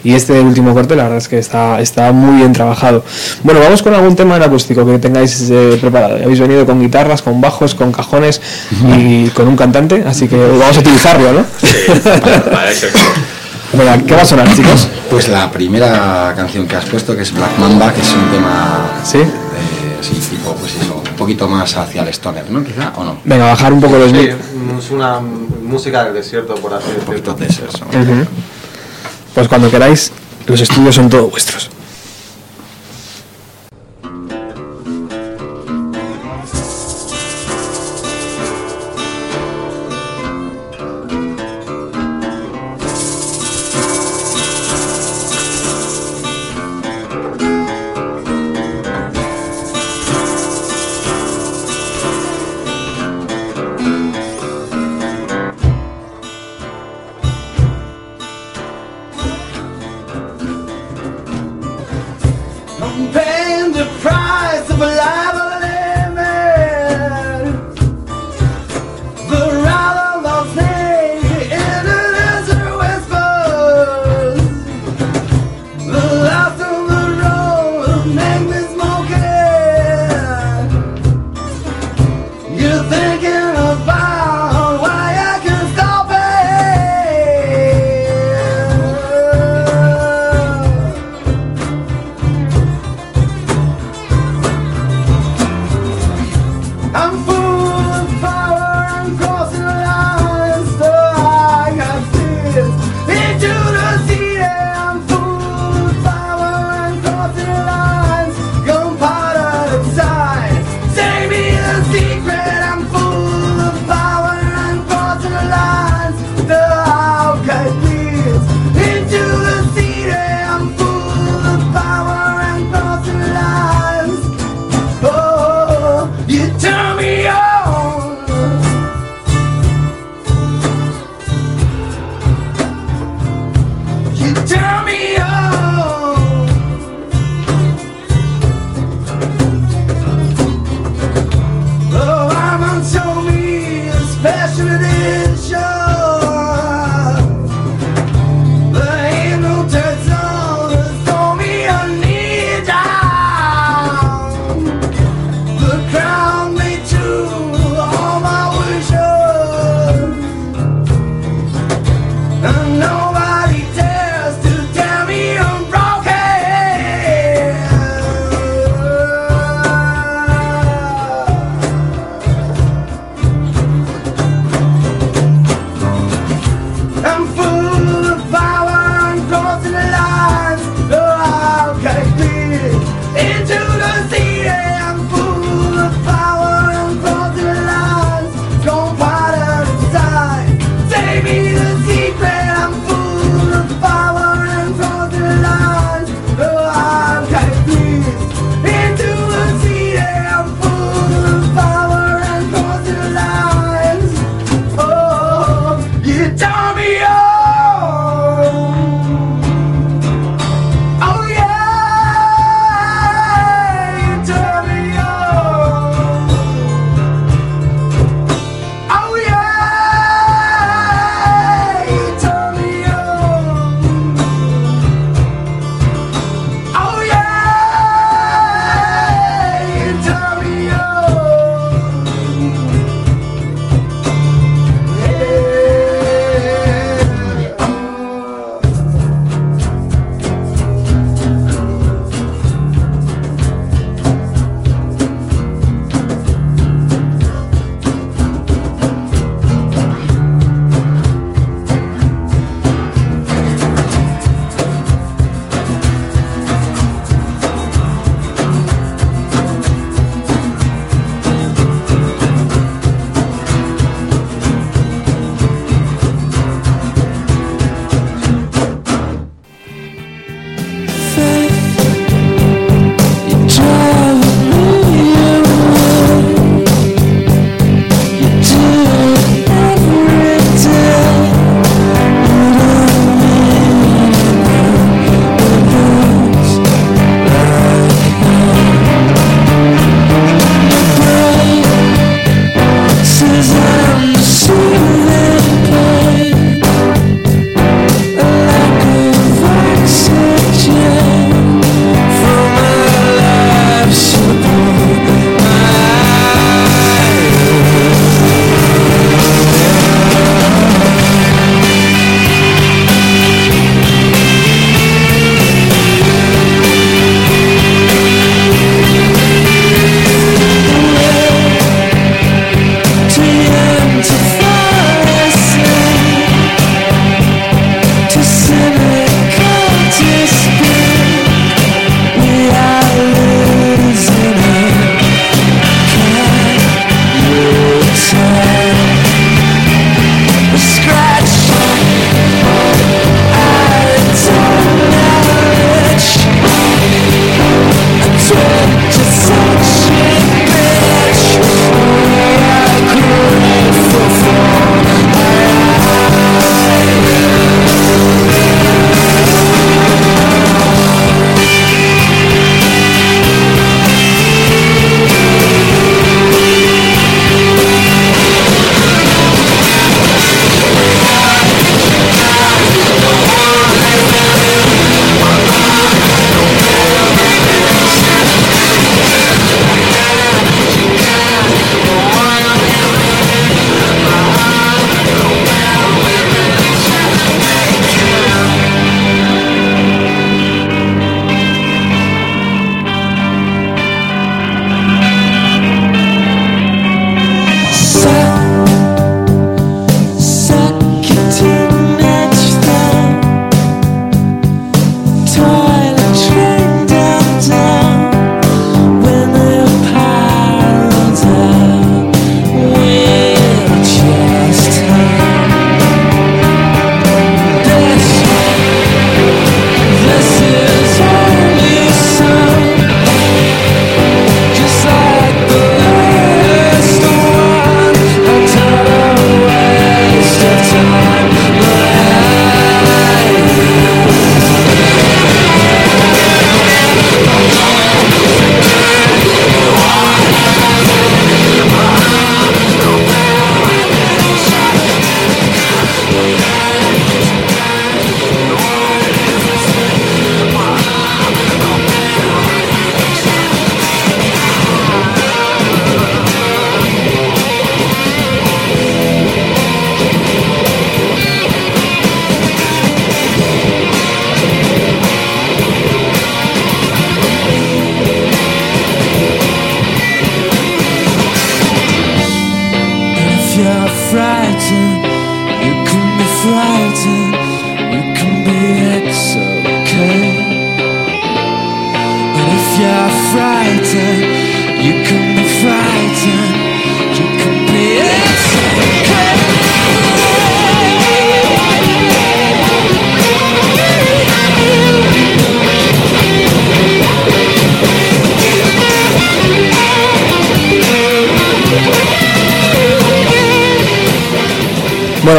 Y 0.03 0.13
este 0.13 0.39
último 0.39 0.75
corte, 0.75 0.95
la 0.95 1.03
verdad 1.03 1.17
es 1.17 1.27
que 1.27 1.39
está, 1.39 1.81
está 1.81 2.11
muy 2.11 2.37
bien 2.37 2.53
trabajado. 2.53 3.03
Bueno, 3.41 3.59
vamos 3.59 3.81
con 3.81 3.91
algún 3.95 4.15
tema 4.15 4.35
en 4.35 4.43
acústico 4.43 4.85
que 4.85 4.99
tengáis 4.99 5.49
eh, 5.49 5.79
preparado. 5.81 6.17
Habéis 6.17 6.39
venido 6.39 6.63
con 6.63 6.79
guitarras, 6.79 7.23
con 7.23 7.41
bajos, 7.41 7.73
con 7.73 7.91
cajones 7.91 8.39
y 8.95 9.29
con 9.29 9.47
un 9.47 9.55
cantante, 9.55 10.03
así 10.05 10.27
que 10.27 10.37
vamos 10.37 10.77
a 10.77 10.79
utilizarlo, 10.79 11.33
¿no? 11.33 11.45
Venga, 13.73 13.97
¿qué 14.05 14.13
va 14.13 14.21
a 14.21 14.25
sonar, 14.25 14.55
chicos? 14.55 14.87
Pues 15.09 15.27
la 15.27 15.49
primera 15.51 16.33
canción 16.35 16.67
que 16.67 16.75
has 16.75 16.85
puesto, 16.85 17.15
que 17.15 17.23
es 17.23 17.33
Black 17.33 17.57
Mamba, 17.57 17.91
que 17.93 18.01
es 18.01 18.13
un 18.13 18.29
tema 18.31 19.01
¿Sí? 19.03 19.17
eh, 19.17 19.97
así, 19.99 20.13
tipo, 20.13 20.55
poquito 21.17 21.47
más 21.49 21.75
hacia 21.75 22.03
el 22.03 22.07
stoner, 22.09 22.49
¿no? 22.49 22.63
Quizá, 22.63 22.93
¿o 22.95 23.03
no? 23.03 23.17
Venga, 23.25 23.45
bajar 23.45 23.73
un 23.73 23.81
poco 23.81 23.97
los 23.97 24.11
Sí, 24.11 24.29
es 24.29 24.91
una 24.91 25.19
música 25.19 26.05
del 26.05 26.13
desierto, 26.13 26.55
por 26.55 26.73
así 26.73 26.87
decirlo. 26.91 27.35
Ujú. 27.87 28.25
Pues 29.35 29.47
cuando 29.49 29.69
queráis, 29.69 30.11
los 30.45 30.61
estudios 30.61 30.95
son 30.95 31.09
todos 31.09 31.29
vuestros. 31.29 31.69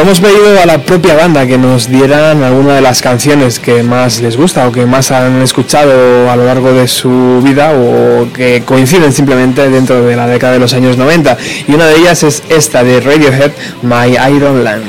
Hemos 0.09 0.20
pedido 0.20 0.59
a 0.59 0.64
la 0.64 0.78
propia 0.78 1.14
banda 1.16 1.46
que 1.46 1.59
nos 1.59 1.90
dieran 1.90 2.42
alguna 2.42 2.76
de 2.76 2.80
las 2.80 3.02
canciones 3.02 3.59
que 3.59 3.82
más 3.82 4.22
les 4.22 4.38
gusta 4.38 4.66
o 4.66 4.72
que 4.72 4.86
más 4.86 5.11
han 5.11 5.42
escuchado 5.42 6.30
a 6.30 6.36
lo 6.36 6.46
largo 6.46 6.72
de 6.72 6.88
su 6.88 7.42
vida 7.44 7.74
o 7.74 8.26
que 8.32 8.62
coinciden 8.64 9.12
simplemente 9.12 9.68
dentro 9.68 10.06
de 10.06 10.16
la 10.16 10.26
década 10.26 10.54
de 10.54 10.61
los 10.61 10.72
años 10.72 10.96
90. 10.96 11.36
Y 11.66 11.74
una 11.74 11.84
de 11.88 11.98
ellas 11.98 12.22
es 12.22 12.42
esta 12.48 12.82
de 12.82 13.02
Radiohead, 13.02 13.50
My 13.82 14.16
Iron 14.34 14.64
Land. 14.64 14.84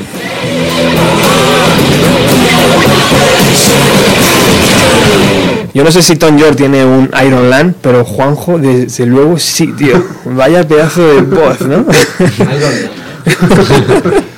Yo 5.74 5.84
no 5.84 5.92
sé 5.92 6.00
si 6.00 6.16
Tom 6.16 6.38
York 6.38 6.56
tiene 6.56 6.86
un 6.86 7.10
Iron 7.26 7.50
Land, 7.50 7.74
pero 7.82 8.06
Juanjo, 8.06 8.56
desde 8.58 9.04
luego 9.04 9.38
sí, 9.38 9.66
tío. 9.76 10.02
Vaya 10.24 10.66
pedazo 10.66 11.06
de 11.06 11.20
voz, 11.20 11.60
¿no? 11.60 11.84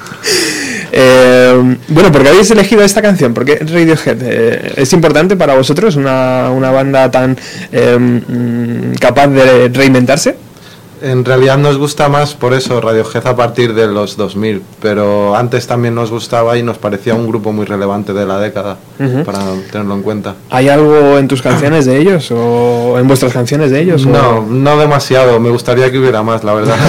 Eh, 1.62 1.78
bueno, 1.88 2.12
¿por 2.12 2.22
qué 2.22 2.28
habéis 2.28 2.50
elegido 2.50 2.82
esta 2.82 3.02
canción? 3.02 3.34
¿Por 3.34 3.44
qué 3.44 3.56
Radiohead? 3.56 4.18
Eh, 4.22 4.72
¿Es 4.76 4.92
importante 4.92 5.36
para 5.36 5.54
vosotros 5.54 5.96
una, 5.96 6.50
una 6.50 6.70
banda 6.70 7.10
tan 7.10 7.36
eh, 7.70 7.98
mm, 7.98 8.94
capaz 8.98 9.28
de 9.28 9.68
reinventarse? 9.68 10.36
En 11.02 11.24
realidad 11.24 11.58
nos 11.58 11.78
gusta 11.78 12.08
más 12.08 12.34
por 12.34 12.54
eso 12.54 12.80
Radiohead 12.80 13.26
a 13.26 13.34
partir 13.34 13.74
de 13.74 13.88
los 13.88 14.16
2000, 14.16 14.62
pero 14.80 15.34
antes 15.34 15.66
también 15.66 15.96
nos 15.96 16.12
gustaba 16.12 16.56
y 16.56 16.62
nos 16.62 16.78
parecía 16.78 17.14
un 17.14 17.26
grupo 17.26 17.52
muy 17.52 17.66
relevante 17.66 18.12
de 18.12 18.24
la 18.24 18.38
década, 18.38 18.78
Ujú. 19.04 19.24
para 19.24 19.38
tenerlo 19.70 19.94
en 19.94 20.02
cuenta. 20.02 20.34
¿Hay 20.50 20.68
algo 20.68 21.18
en 21.18 21.28
tus 21.28 21.42
canciones 21.42 21.86
de 21.86 21.98
ellos 21.98 22.30
o 22.30 22.96
en 22.98 23.06
vuestras 23.08 23.32
canciones 23.32 23.70
de 23.70 23.80
ellos? 23.80 24.04
o- 24.04 24.08
No, 24.10 24.42
no 24.48 24.78
demasiado, 24.78 25.38
me 25.40 25.50
gustaría 25.50 25.90
que 25.90 25.98
hubiera 25.98 26.22
más, 26.22 26.44
la 26.44 26.54
verdad. 26.54 26.76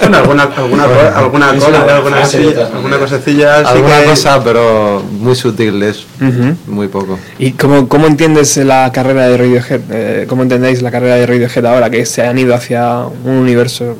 Bueno, 0.00 0.16
alguna, 0.18 0.42
alguna, 0.44 0.84
co- 0.84 1.18
alguna 1.18 1.46
cola, 1.54 1.84
una 1.84 1.96
alguna, 1.96 2.16
frase, 2.16 2.42
cosilla- 2.44 2.66
alguna 2.74 2.98
cosecilla. 2.98 3.58
sí 3.60 3.66
Alguna 3.74 4.00
que- 4.00 4.04
cosa, 4.06 4.42
pero 4.42 5.02
muy 5.20 5.34
sutil, 5.34 5.82
es 5.82 6.06
Ujú. 6.20 6.56
muy 6.66 6.88
poco. 6.88 7.18
¿Y 7.38 7.52
cómo, 7.52 7.88
cómo 7.88 8.06
entiendes 8.06 8.56
la 8.58 8.90
carrera 8.92 9.28
de 9.28 9.36
Radiohead? 9.36 9.80
Eh, 9.90 10.26
¿Cómo 10.28 10.42
entendéis 10.42 10.80
la 10.82 10.90
carrera 10.90 11.16
de 11.16 11.26
Radiohead 11.26 11.66
ahora 11.66 11.90
que 11.90 12.06
se 12.06 12.22
han 12.26 12.38
ido 12.38 12.54
hacia 12.54 13.00
un 13.24 13.32
universo 13.34 13.96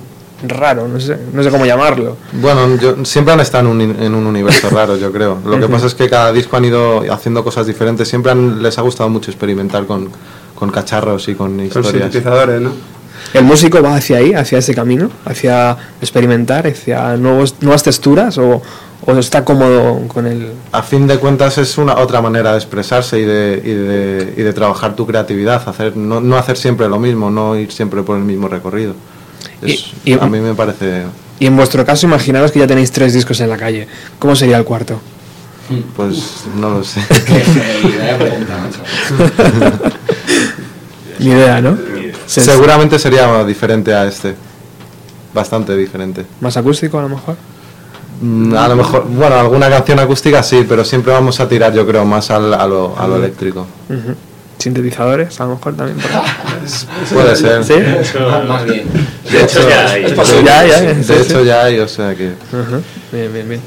raro? 0.47 0.87
No 0.89 1.01
sé, 1.01 1.19
no 1.33 1.43
sé 1.43 1.51
cómo 1.51 1.67
llamarlo. 1.67 2.17
Bueno, 2.33 2.77
yo, 2.77 3.05
siempre 3.05 3.35
han 3.35 3.41
estado 3.41 3.71
en 3.73 3.81
un, 3.81 4.03
en 4.03 4.15
un 4.15 4.27
universo 4.27 4.69
raro, 4.73 4.97
yo 4.97 5.11
creo. 5.13 5.39
Lo 5.45 5.59
que 5.59 5.69
pasa 5.69 5.87
es 5.87 5.95
que 5.95 6.09
cada 6.09 6.33
disco 6.33 6.57
han 6.57 6.65
ido 6.65 7.03
haciendo 7.13 7.43
cosas 7.45 7.67
diferentes. 7.67 8.09
Siempre 8.09 8.33
han- 8.33 8.63
les 8.63 8.79
ha 8.79 8.83
gustado 8.83 9.09
mucho 9.09 9.31
experimentar 9.31 9.87
con, 9.87 10.09
con 10.55 10.71
cacharros 10.71 11.29
y 11.29 11.35
con 11.35 11.57
Con 11.57 11.65
historias. 11.67 11.93
sintetizadores, 11.93 12.61
¿no? 12.61 12.71
¿El 13.35 13.45
músico 13.45 13.83
va 13.83 13.97
hacia 13.97 14.19
ahí, 14.19 14.33
hacia 14.33 14.59
ese 14.59 14.75
camino? 14.75 15.11
¿Hacia 15.25 15.77
experimentar, 16.01 16.67
hacia 16.67 17.17
nuevos, 17.17 17.57
nuevas 17.61 17.83
texturas? 17.83 18.39
¿O, 18.39 18.63
o 19.05 19.13
está 19.17 19.45
cómodo 19.45 20.07
con 20.09 20.27
el...? 20.27 20.53
A 20.73 20.83
fin 20.83 21.07
de 21.09 21.19
cuentas 21.19 21.59
es 21.59 21.77
una 21.79 21.99
otra 21.99 22.23
manera 22.23 22.53
de 22.53 22.59
expresarse 22.59 23.19
y 23.19 23.25
de, 23.25 23.61
y 23.65 23.71
de, 23.75 24.35
y 24.37 24.43
de 24.43 24.53
trabajar 24.53 24.95
tu 24.95 25.05
creatividad, 25.07 25.69
hacer, 25.69 25.97
no, 25.97 26.21
no 26.21 26.37
hacer 26.39 26.57
siempre 26.57 26.89
lo 26.89 26.99
mismo, 27.01 27.29
no 27.29 27.57
ir 27.57 27.73
siempre 27.73 28.03
por 28.03 28.17
el 28.17 28.23
mismo 28.25 28.47
recorrido. 28.49 28.95
Es- 29.63 29.93
Y- 30.05 30.13
y- 30.13 30.19
a 30.19 30.27
mí 30.27 30.41
me 30.41 30.55
parece, 30.55 31.05
Y 31.41 31.47
en 31.47 31.57
vuestro 31.57 31.85
caso, 31.87 32.07
imaginaros 32.07 32.51
que 32.53 32.59
ya 32.59 32.67
tenéis 32.67 32.91
tres 32.91 33.15
discos 33.15 33.41
en 33.41 33.49
la 33.49 33.57
calle. 33.57 33.87
¿Cómo 34.19 34.35
sería 34.37 34.59
el 34.59 34.65
cuarto? 34.65 35.01
pues 35.97 36.45
no 36.57 36.71
lo 36.71 36.83
sé. 36.83 37.01
Ni 41.19 41.31
idea, 41.31 41.61
¿no? 41.61 41.77
Se- 42.27 42.41
Seguramente 42.43 42.99
sería 42.99 43.45
diferente 43.45 43.95
a 43.95 44.07
este, 44.07 44.35
bastante 45.35 45.77
diferente. 45.77 46.25
¿Más 46.41 46.57
acústico 46.57 46.99
a 46.99 47.03
lo 47.03 47.09
mejor? 47.11 47.37
Mm, 48.21 48.55
A 48.55 48.69
lo 48.69 48.77
mejor, 48.77 49.07
bueno, 49.09 49.37
alguna 49.37 49.69
canción 49.69 49.99
acústica 49.99 50.43
sí, 50.43 50.65
pero 50.69 50.85
siempre 50.85 51.13
vamos 51.13 51.41
a 51.41 51.49
tirar, 51.49 51.73
yo 51.73 51.87
creo, 51.87 52.05
más 52.05 52.31
al- 52.31 52.55
a, 52.55 52.67
lo, 52.67 52.99
a 52.99 53.07
lo 53.07 53.17
eléctrico. 53.17 53.67
¿Sintetizadores 54.59 55.41
a 55.41 55.45
lo 55.45 55.51
mejor 55.57 55.77
también? 55.77 55.99
Puede 57.13 57.37
ser. 57.37 57.65
¿Sí? 57.65 57.75
Más 58.49 58.65
bien. 58.65 58.89
De 59.31 59.43
hecho, 59.43 59.69
ya 59.69 59.91
hay. 59.91 60.03
De 60.03 61.05
sí, 61.05 61.13
hecho 61.13 61.41
sí. 61.41 61.47
ya 61.47 61.65
hay, 61.65 61.79
o 61.79 61.89
sea 61.89 62.15
que... 62.15 62.33
Bien, 63.13 63.33
bien, 63.33 63.49
bien. 63.49 63.61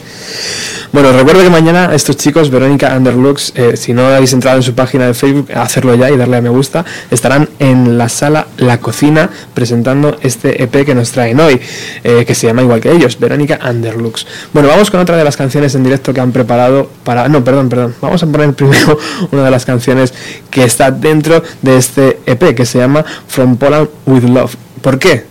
Bueno, 0.94 1.14
recuerdo 1.14 1.42
que 1.42 1.50
mañana 1.50 1.96
estos 1.96 2.18
chicos, 2.18 2.50
Verónica 2.50 2.94
Underlux, 2.98 3.54
eh, 3.56 3.78
si 3.78 3.94
no 3.94 4.08
habéis 4.08 4.34
entrado 4.34 4.58
en 4.58 4.64
su 4.64 4.76
página 4.76 5.08
de 5.08 5.14
Facebook, 5.14 5.48
hacerlo 5.56 5.96
ya 5.96 6.12
y 6.12 6.18
darle 6.18 6.36
a 6.36 6.42
me 6.42 6.50
gusta, 6.50 6.84
estarán 7.10 7.48
en 7.60 7.98
la 7.98 8.10
sala 8.10 8.48
La 8.58 8.80
Cocina 8.80 9.30
presentando 9.54 10.18
este 10.22 10.62
EP 10.62 10.86
que 10.86 10.94
nos 10.94 11.12
traen 11.12 11.40
hoy, 11.40 11.62
eh, 12.04 12.26
que 12.28 12.36
se 12.36 12.48
llama 12.48 12.64
igual 12.64 12.82
que 12.82 12.92
ellos, 12.92 13.18
Verónica 13.18 13.58
Underlux. 13.70 14.28
Bueno, 14.52 14.68
vamos 14.68 14.92
con 14.92 15.00
otra 15.00 15.16
de 15.16 15.24
las 15.24 15.38
canciones 15.38 15.74
en 15.76 15.86
directo 15.86 16.14
que 16.14 16.20
han 16.20 16.34
preparado 16.34 16.90
para... 17.06 17.30
No, 17.30 17.42
perdón, 17.42 17.70
perdón. 17.70 17.96
Vamos 18.02 18.22
a 18.22 18.28
poner 18.28 18.54
primero 18.54 19.00
una 19.32 19.46
de 19.46 19.52
las 19.52 19.64
canciones 19.64 20.14
que 20.50 20.66
está 20.66 20.92
dentro 20.92 21.42
de 21.62 21.78
este 21.78 22.20
EP, 22.26 22.54
que 22.54 22.66
se 22.66 22.80
llama 22.80 23.06
From 23.28 23.56
Poland 23.56 23.88
with 24.08 24.24
Love. 24.24 24.56
¿Por 24.82 25.00
qué? 25.00 25.31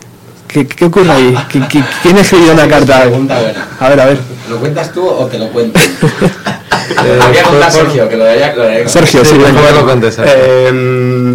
¿Qué, 0.52 0.66
qué 0.66 0.84
ocurre 0.86 1.10
ahí? 1.12 1.34
¿Qui- 1.52 1.68
qui- 1.68 1.84
¿Quién 2.02 2.18
escrito 2.18 2.52
una 2.52 2.66
carta? 2.66 3.02
Pregunta 3.02 3.40
buena. 3.40 3.68
A 3.78 3.88
ver, 3.88 4.00
a 4.00 4.06
ver. 4.06 4.18
¿Lo 4.48 4.56
cuentas 4.58 4.92
tú 4.92 5.06
o 5.06 5.26
te 5.26 5.38
lo 5.38 5.48
cuento? 5.50 5.78
Eh, 6.90 7.16
Lo 7.20 7.28
voy 7.28 7.36
a 7.38 7.42
contar 7.44 7.72
por- 7.72 7.80
Sergio, 7.82 8.08
que 8.08 8.16
lo 8.16 8.24
debería 8.24 8.88
Sergio, 8.88 9.24
sí, 9.24 9.36
lo. 9.36 9.46
Eh, 10.26 10.72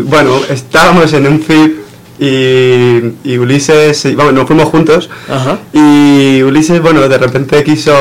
bueno, 0.03 0.41
estábamos 0.49 1.13
en 1.13 1.27
un 1.27 1.41
FIP 1.41 1.79
y, 2.19 3.13
y 3.31 3.37
Ulises, 3.37 4.03
y, 4.03 4.15
vamos, 4.15 4.33
nos 4.33 4.47
fuimos 4.47 4.67
juntos 4.67 5.09
Ajá. 5.29 5.59
y 5.71 6.41
Ulises, 6.43 6.81
bueno, 6.81 7.07
de 7.07 7.17
repente 7.17 7.63
quiso 7.63 7.93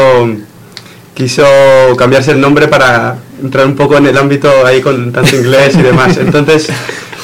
quiso 1.15 1.45
cambiarse 1.97 2.33
el 2.33 2.41
nombre 2.41 2.67
para 2.67 3.17
entrar 3.41 3.67
un 3.67 3.77
poco 3.77 3.97
en 3.99 4.07
el 4.07 4.19
ámbito 4.19 4.51
ahí 4.67 4.81
con 4.81 5.13
tanto 5.13 5.37
inglés 5.37 5.77
y 5.77 5.83
demás. 5.83 6.17
Entonces, 6.21 6.69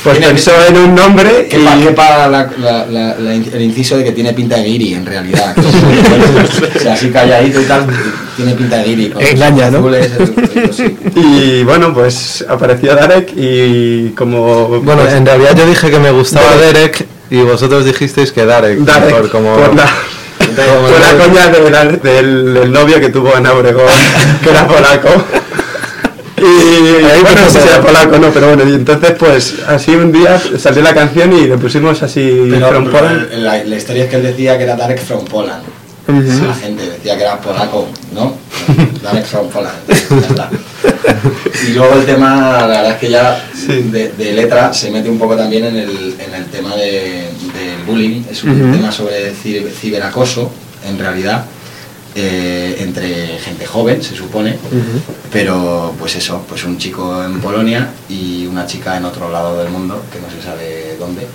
pues 0.04 0.18
pensó 0.18 0.52
en 0.68 0.76
un 0.78 0.94
nombre 0.94 1.46
Que 1.48 1.58
y 1.60 1.64
pa- 1.64 1.78
que 1.78 1.90
para 1.92 2.28
la- 2.28 2.50
la- 2.58 2.86
la- 2.86 3.14
el 3.34 3.62
inciso 3.62 3.96
de 3.98 4.04
que 4.04 4.12
tiene 4.12 4.32
pinta 4.32 4.56
de 4.56 4.64
guiri, 4.64 4.94
en 4.94 5.04
realidad. 5.06 5.54
o 6.76 6.78
sea, 6.80 6.94
así 6.94 7.10
calladito 7.10 7.60
y 7.60 7.64
tal, 7.64 7.86
tiene 8.36 8.52
pinta 8.54 8.78
de 8.78 8.84
guiri. 8.84 9.12
Engaña, 9.18 9.70
¿no? 9.70 9.78
azules, 9.78 10.10
el- 10.18 10.62
el- 10.62 10.72
sí. 10.74 10.96
y 11.16 11.62
bueno, 11.64 11.92
pues 11.92 12.44
apareció 12.48 12.94
Darek 12.94 13.32
y 13.36 14.10
como 14.10 14.68
Bueno, 14.80 15.02
pues, 15.02 15.14
en 15.14 15.26
realidad 15.26 15.54
yo 15.56 15.66
dije 15.66 15.90
que 15.90 15.98
me 15.98 16.10
gustaba 16.10 16.56
Derek. 16.56 16.72
Derek 16.98 17.06
y 17.30 17.42
vosotros 17.42 17.84
dijisteis 17.84 18.32
que 18.32 18.44
Darek. 18.46 18.78
Darek, 18.80 19.06
mejor, 19.06 19.30
como, 19.30 19.54
por 19.54 19.74
la, 19.74 19.84
por 20.56 21.00
la 21.18 21.24
coña 21.24 21.48
de 21.48 21.70
la- 21.70 21.84
del, 21.84 22.54
del 22.54 22.72
novio 22.72 22.98
que 23.00 23.10
tuvo 23.10 23.36
en 23.36 23.46
Obregón, 23.46 23.84
que 24.42 24.50
era 24.50 24.66
polaco. 24.66 25.10
Y 26.40 27.04
Ahí 27.04 27.20
bueno, 27.22 27.40
no 27.42 27.50
sé 27.50 27.58
empezó 27.58 27.60
si 27.60 27.68
era 27.68 27.76
todo. 27.76 27.86
polaco 27.86 28.18
no, 28.18 28.30
pero 28.30 28.46
bueno, 28.54 28.68
y 28.70 28.74
entonces 28.74 29.12
pues 29.18 29.54
así 29.66 29.90
un 29.94 30.10
día 30.12 30.40
salió 30.58 30.82
la 30.82 30.94
canción 30.94 31.32
y 31.32 31.46
le 31.46 31.58
pusimos 31.58 32.02
así 32.02 32.46
Pero, 32.50 32.68
From 32.68 32.84
pero 32.86 32.98
Poland. 32.98 33.32
la, 33.34 33.64
la 33.64 33.76
historia 33.76 34.04
es 34.04 34.10
que 34.10 34.16
él 34.16 34.22
decía 34.22 34.56
que 34.58 34.64
era 34.64 34.76
Darek 34.76 35.00
from 35.02 35.24
Poland. 35.26 35.62
La 36.08 36.54
gente 36.54 36.90
decía 36.90 37.16
que 37.16 37.22
era 37.22 37.40
polaco, 37.40 37.86
¿no? 38.12 38.34
Darek 39.02 39.24
from 39.26 39.48
Poland. 39.48 39.76
Y 41.68 41.72
luego 41.74 41.94
el 41.94 42.04
tema, 42.06 42.58
la 42.62 42.66
verdad 42.66 42.90
es 42.92 42.96
que 42.98 43.10
ya 43.10 43.44
de, 43.68 44.08
de 44.16 44.32
letra 44.32 44.72
se 44.72 44.90
mete 44.90 45.08
un 45.08 45.18
poco 45.18 45.36
también 45.36 45.66
en 45.66 45.76
el, 45.76 46.16
en 46.18 46.34
el 46.34 46.46
tema 46.46 46.74
de, 46.74 47.28
del 47.54 47.84
bullying. 47.86 48.22
Es 48.30 48.42
un 48.42 48.72
tema 48.72 48.90
sobre 48.90 49.32
ci- 49.34 49.68
ciberacoso, 49.70 50.50
en 50.88 50.98
realidad, 50.98 51.44
eh, 52.14 52.76
entre 52.80 53.38
gente 53.38 53.66
joven, 53.66 54.02
se 54.02 54.14
supone. 54.16 54.56
Pero 55.32 55.94
pues 55.98 56.16
eso, 56.16 56.44
pues 56.48 56.64
un 56.64 56.78
chico 56.78 57.22
en 57.24 57.40
Polonia 57.40 57.90
y 58.08 58.46
una 58.46 58.66
chica 58.66 58.96
en 58.96 59.04
otro 59.04 59.30
lado 59.30 59.58
del 59.58 59.70
mundo, 59.70 60.02
que 60.12 60.20
no 60.20 60.30
se 60.30 60.42
sabe 60.42 60.96
dónde. 60.98 61.26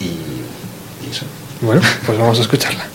Y, 0.00 0.04
y 0.04 1.10
eso. 1.10 1.24
Bueno, 1.60 1.80
pues 2.06 2.18
vamos 2.18 2.38
a 2.38 2.42
escucharla. 2.42 2.86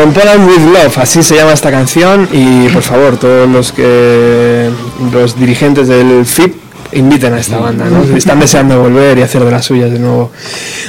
From 0.00 0.14
Poland 0.14 0.48
with 0.48 0.60
Love, 0.72 0.96
así 0.96 1.22
se 1.22 1.34
llama 1.36 1.52
esta 1.52 1.70
canción 1.70 2.26
y 2.32 2.68
por 2.70 2.80
favor 2.82 3.18
todos 3.18 3.46
los 3.46 3.70
que 3.70 4.70
los 5.12 5.38
dirigentes 5.38 5.88
del 5.88 6.24
FIP 6.24 6.54
inviten 6.92 7.34
a 7.34 7.38
esta 7.40 7.58
banda, 7.58 7.84
¿no? 7.84 8.02
Están 8.16 8.40
deseando 8.40 8.80
volver 8.80 9.18
y 9.18 9.22
hacer 9.22 9.44
de 9.44 9.50
las 9.50 9.66
suyas 9.66 9.90
de 9.92 9.98
nuevo. 9.98 10.32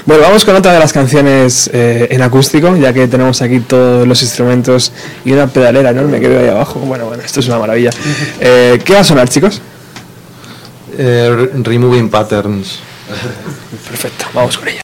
Bueno, 0.06 0.24
vamos 0.24 0.46
con 0.46 0.56
otra 0.56 0.72
de 0.72 0.80
las 0.80 0.94
canciones 0.94 1.70
eh, 1.74 2.08
en 2.10 2.22
acústico, 2.22 2.74
ya 2.78 2.94
que 2.94 3.06
tenemos 3.10 3.42
aquí 3.42 3.60
todos 3.60 4.08
los 4.08 4.22
instrumentos 4.22 4.94
y 5.26 5.34
una 5.34 5.48
pedalera 5.48 5.90
enorme 5.90 6.22
que 6.22 6.30
veo 6.30 6.40
ahí 6.40 6.48
abajo. 6.48 6.80
Bueno, 6.80 7.04
bueno, 7.08 7.22
esto 7.22 7.42
es 7.42 7.48
una 7.50 7.60
maravilla. 7.60 7.90
Eh, 8.40 8.80
¿Qué 8.86 8.94
va 8.94 9.02
a 9.02 9.04
sonar, 9.04 9.28
chicos? 9.28 9.62
Eh, 10.98 11.30
re- 11.36 11.64
removing 11.64 12.08
Patterns. 12.10 12.80
Perfecto, 13.90 14.28
vamos 14.34 14.58
con 14.58 14.70
ella. 14.70 14.81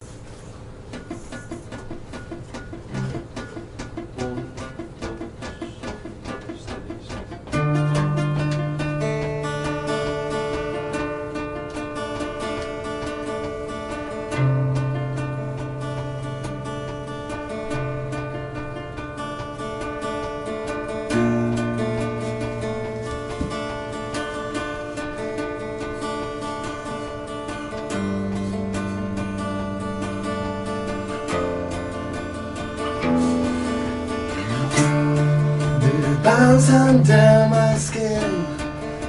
Under 36.70 37.48
my 37.50 37.74
skin. 37.76 38.44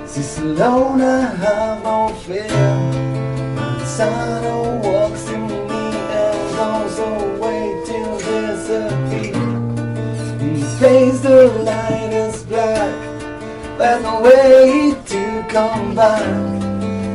This 0.04 0.38
alone 0.40 1.02
I 1.02 1.22
have 1.22 1.84
no 1.84 2.10
fear. 2.24 2.48
The 3.80 3.86
sun 3.86 4.82
walks 4.82 5.28
in 5.30 5.48
me 5.48 5.84
and 6.20 6.56
goes 6.56 7.00
away 7.00 7.84
till 7.86 8.18
disappear. 8.18 9.40
He 10.40 10.64
face 10.80 11.20
the 11.22 11.48
light 11.64 12.14
is 12.14 12.44
black. 12.44 12.96
There's 13.78 14.04
no 14.04 14.22
way 14.22 14.96
to 15.06 15.46
come 15.50 15.96
back. 15.96 16.24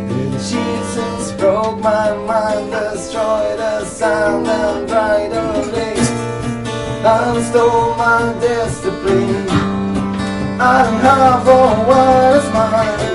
The 0.09 0.39
Jesus 0.51 1.33
broke 1.33 1.79
my 1.81 2.17
mind, 2.27 2.71
destroyed 2.71 3.59
the 3.59 3.85
sound 3.85 4.47
and 4.47 4.89
the 4.89 5.73
lake. 5.73 5.85
And 7.05 7.45
stole 7.45 7.95
my 7.97 8.35
discipline. 8.41 9.64
I 10.57 10.85
don't 10.85 11.01
have 11.01 11.49
all 11.49 11.85
what 11.85 12.37
is 12.37 12.47
mine. 12.55 13.15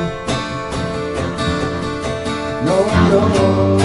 No, 2.65 2.77
no. 3.09 3.79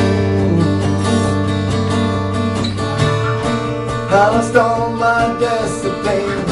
I 4.10 4.40
stole 4.42 4.90
my 4.96 5.38
discipline. 5.38 6.44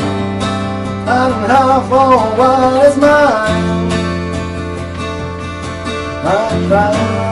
I 1.09 1.28
don't 1.28 1.50
have 1.50 1.92
all 1.92 2.36
what 2.36 2.86
is 2.86 2.96
mine. 2.96 3.90
I 6.24 6.36
tried. 6.68 7.22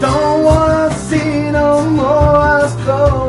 Don't 0.00 0.42
wanna 0.44 0.90
see 0.92 1.50
no 1.52 1.88
more 1.88 2.36
us 2.58 2.74
going 2.84 3.25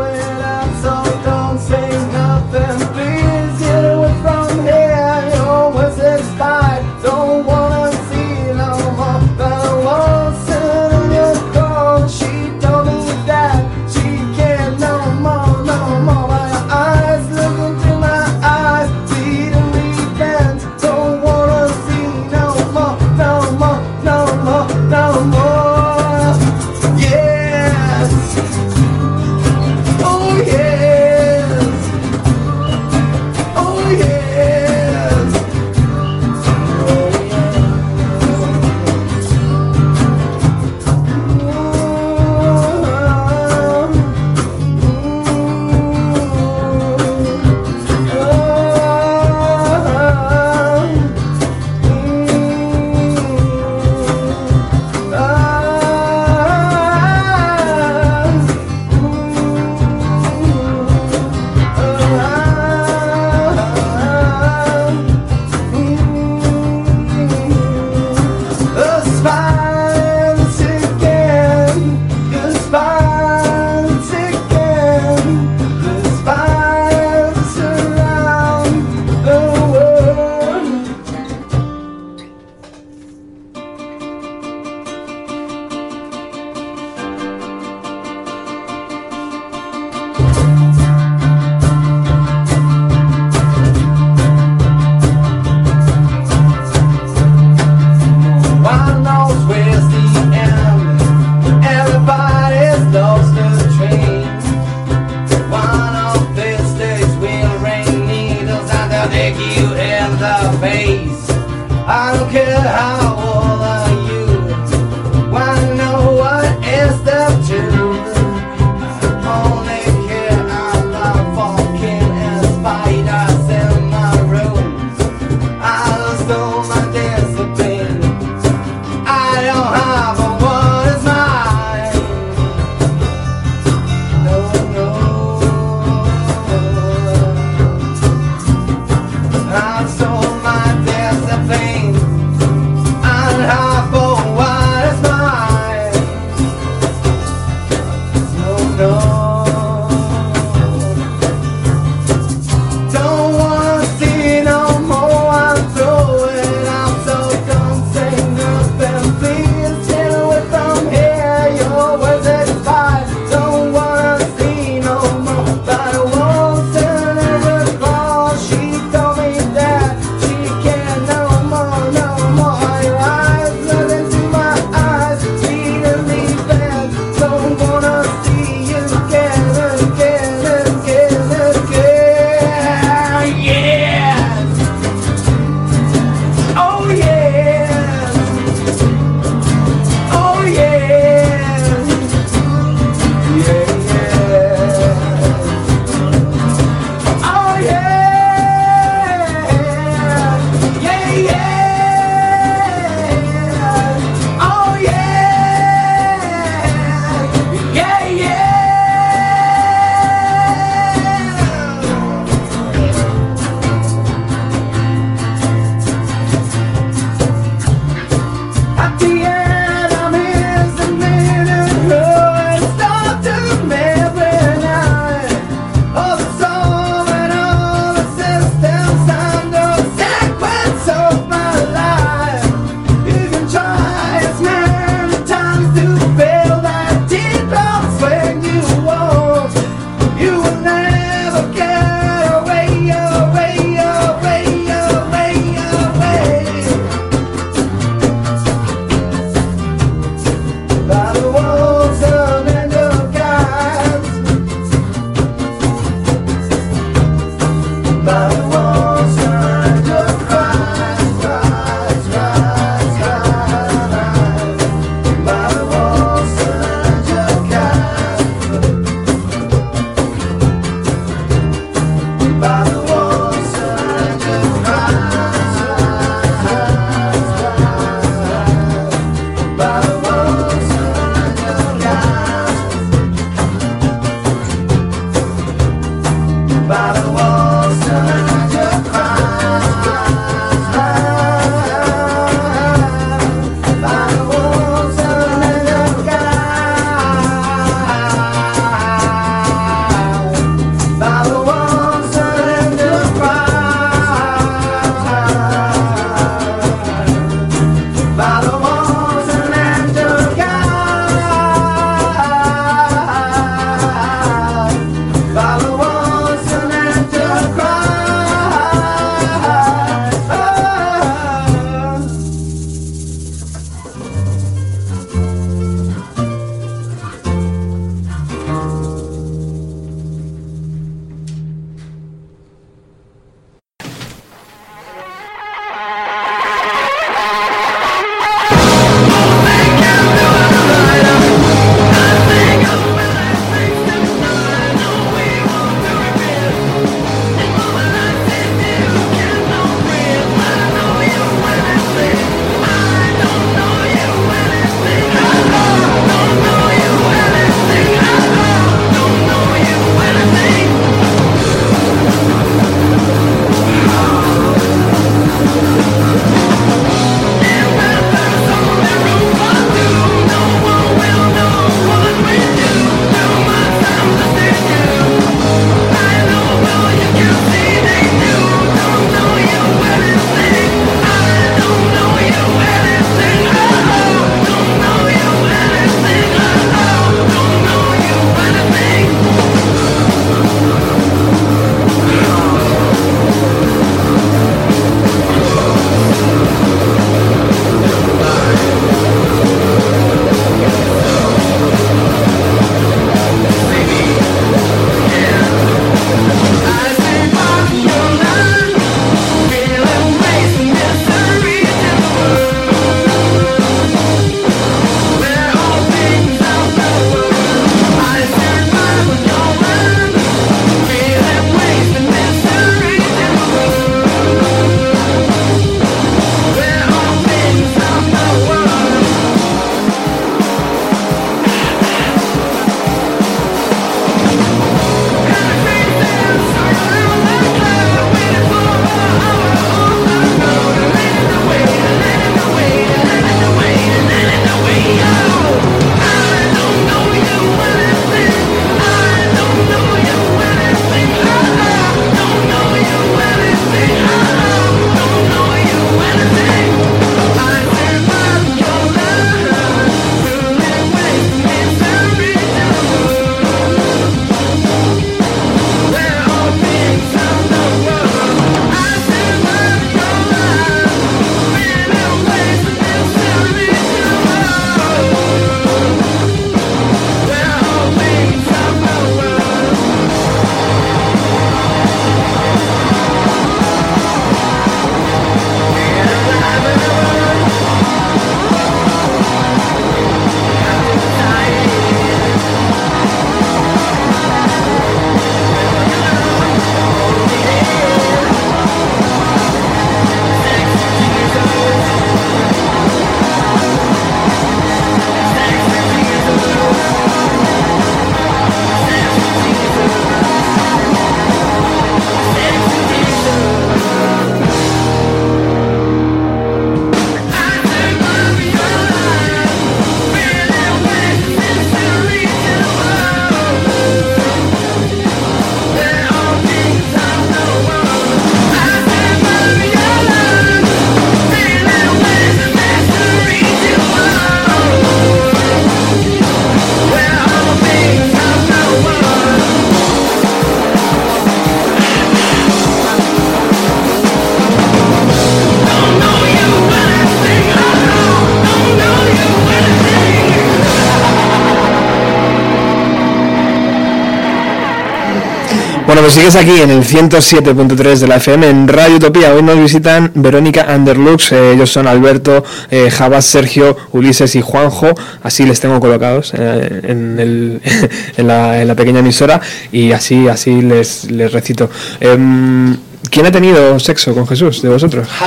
Bueno, 555.88 556.02
pues 556.02 556.14
sigues 556.16 556.36
aquí 556.36 556.60
en 556.62 556.70
el 556.70 556.84
107.3 556.84 558.00
de 558.00 558.08
la 558.08 558.18
FM 558.18 558.50
en 558.50 558.68
Radio 558.68 558.98
Utopía. 558.98 559.34
Hoy 559.34 559.42
nos 559.42 559.58
visitan 559.58 560.12
Verónica 560.16 560.66
Underlux. 560.76 561.32
eh, 561.32 561.54
ellos 561.54 561.72
son 561.72 561.88
Alberto, 561.88 562.44
eh, 562.70 562.92
Jabas, 562.92 563.26
Sergio, 563.26 563.78
Ulises 563.94 564.36
y 564.36 564.42
Juanjo. 564.42 564.90
Así 565.24 565.46
les 565.46 565.62
tengo 565.62 565.80
colocados 565.80 566.34
eh, 566.38 566.82
en, 566.84 567.18
el- 567.20 567.62
en 568.18 568.28
la, 568.28 568.62
en 568.62 568.68
la 568.68 568.76
pequeña 568.76 569.00
emisora 569.00 569.40
y 569.72 569.94
así, 569.94 570.28
así 570.28 570.62
les, 570.62 571.10
les 571.10 571.32
recito. 571.32 571.70
Em, 572.02 572.76
¿Quién 573.10 573.26
ha 573.28 573.32
tenido 573.32 573.80
sexo 573.80 574.14
con 574.14 574.28
Jesús 574.28 574.62
de 574.62 574.70
vosotros? 574.70 575.08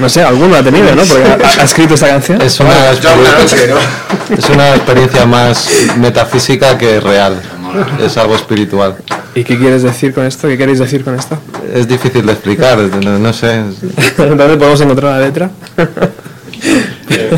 No 0.00 0.08
sé, 0.08 0.24
alguno 0.24 0.56
ha 0.56 0.62
tenido, 0.62 0.92
¿no? 0.92 1.02
Porque 1.04 1.22
ha, 1.22 1.60
ha 1.60 1.64
escrito 1.64 1.94
esta 1.94 2.08
canción. 2.08 2.42
Es 2.42 2.58
una, 2.58 2.72
experiencia, 2.90 3.58
es 4.36 4.48
una 4.50 4.74
experiencia 4.74 5.24
más 5.24 5.68
metafísica 6.00 6.76
que 6.76 6.98
real. 6.98 7.40
Es 8.04 8.16
algo 8.16 8.34
espiritual. 8.36 8.96
¿Y 9.34 9.44
qué 9.44 9.58
quieres 9.58 9.82
decir 9.82 10.14
con 10.14 10.24
esto? 10.24 10.48
¿Qué 10.48 10.56
queréis 10.56 10.78
decir 10.78 11.02
con 11.04 11.14
esto? 11.14 11.38
Es 11.72 11.88
difícil 11.88 12.24
de 12.26 12.32
explicar, 12.32 12.78
no, 12.78 13.18
no 13.18 13.32
sé. 13.32 13.62
¿Dónde 14.16 14.56
podemos 14.56 14.80
encontrar 14.80 15.12
la 15.18 15.20
letra? 15.26 15.50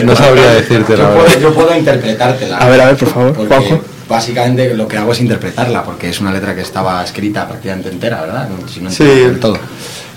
No 0.05 0.15
sabría 0.15 0.53
decirte 0.53 0.97
la 0.97 1.05
Yo 1.05 1.09
verdad. 1.09 1.25
puedo, 1.25 1.41
yo 1.41 1.55
puedo 1.55 1.77
interpretártela. 1.77 2.59
A 2.59 2.69
ver, 2.69 2.81
a 2.81 2.87
ver, 2.87 2.97
por 2.97 3.09
favor, 3.09 3.49
Juanjo. 3.49 3.81
Básicamente 4.09 4.73
lo 4.75 4.87
que 4.87 4.97
hago 4.99 5.13
es 5.13 5.21
interpretarla, 5.21 5.83
porque 5.83 6.11
es 6.11 6.21
una 6.21 6.33
letra 6.33 6.55
que 6.55 6.61
estaba 6.61 7.03
escrita 7.03 7.49
prácticamente 7.49 7.89
entera, 7.89 8.21
¿verdad? 8.21 8.49
Si 8.73 8.81
no 8.81 8.91
Sí. 8.91 9.05
del 9.05 9.41
todo. 9.41 9.59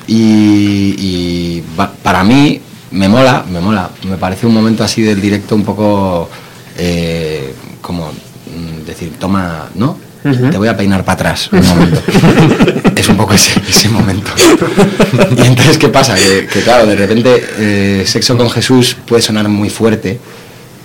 Y, 0.08 1.62
para 2.04 2.24
mí, 2.24 2.62
me 2.92 3.08
mola, 3.08 3.44
me 3.50 3.60
mola. 3.60 3.90
Me 4.04 4.18
parece 4.18 4.46
un 4.48 4.54
momento 4.54 4.84
así 4.84 5.02
del 5.02 5.20
directo 5.22 5.56
un 5.56 5.64
poco 5.64 6.30
eh, 6.78 7.54
como 7.82 8.08
mm, 8.12 8.86
decir, 8.86 9.14
toma, 9.20 9.68
¿no? 9.76 9.98
Te 10.22 10.58
voy 10.58 10.68
a 10.68 10.76
peinar 10.76 11.06
para 11.06 11.14
atrás 11.14 11.50
un 11.52 11.66
momento. 11.66 12.02
es 12.96 13.08
un 13.08 13.18
poco 13.18 13.34
ese, 13.34 13.60
ese 13.68 13.90
momento. 13.90 14.32
y 15.38 15.48
entonces, 15.48 15.78
¿qué 15.78 15.88
pasa? 15.88 16.16
Que, 16.16 16.48
que, 16.52 16.62
claro, 16.62 16.86
de 16.86 16.96
repente 16.96 17.46
eh, 17.58 18.04
Sexo 18.06 18.38
con 18.38 18.50
Jesús 18.50 18.98
puede 19.06 19.22
sonar 19.22 19.48
muy 19.48 19.70
fuerte 19.70 20.20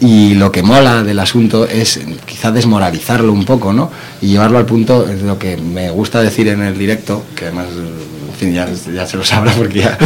y 0.00 0.34
lo 0.34 0.52
que 0.52 0.62
mola 0.62 1.02
del 1.02 1.18
asunto 1.18 1.66
es 1.66 2.00
quizá 2.26 2.52
desmoralizarlo 2.52 3.32
un 3.32 3.44
poco, 3.44 3.72
¿no? 3.72 3.90
Y 4.20 4.28
llevarlo 4.28 4.58
al 4.58 4.66
punto, 4.66 5.08
es 5.08 5.22
lo 5.22 5.38
que 5.38 5.56
me 5.56 5.90
gusta 5.90 6.20
decir 6.20 6.48
en 6.48 6.62
el 6.62 6.76
directo, 6.76 7.24
que 7.34 7.46
además, 7.46 7.66
en 7.68 8.38
fin, 8.38 8.52
ya, 8.52 8.68
ya 8.92 9.06
se 9.06 9.16
lo 9.16 9.24
sabrá 9.24 9.52
porque 9.52 9.80
ya 9.80 9.98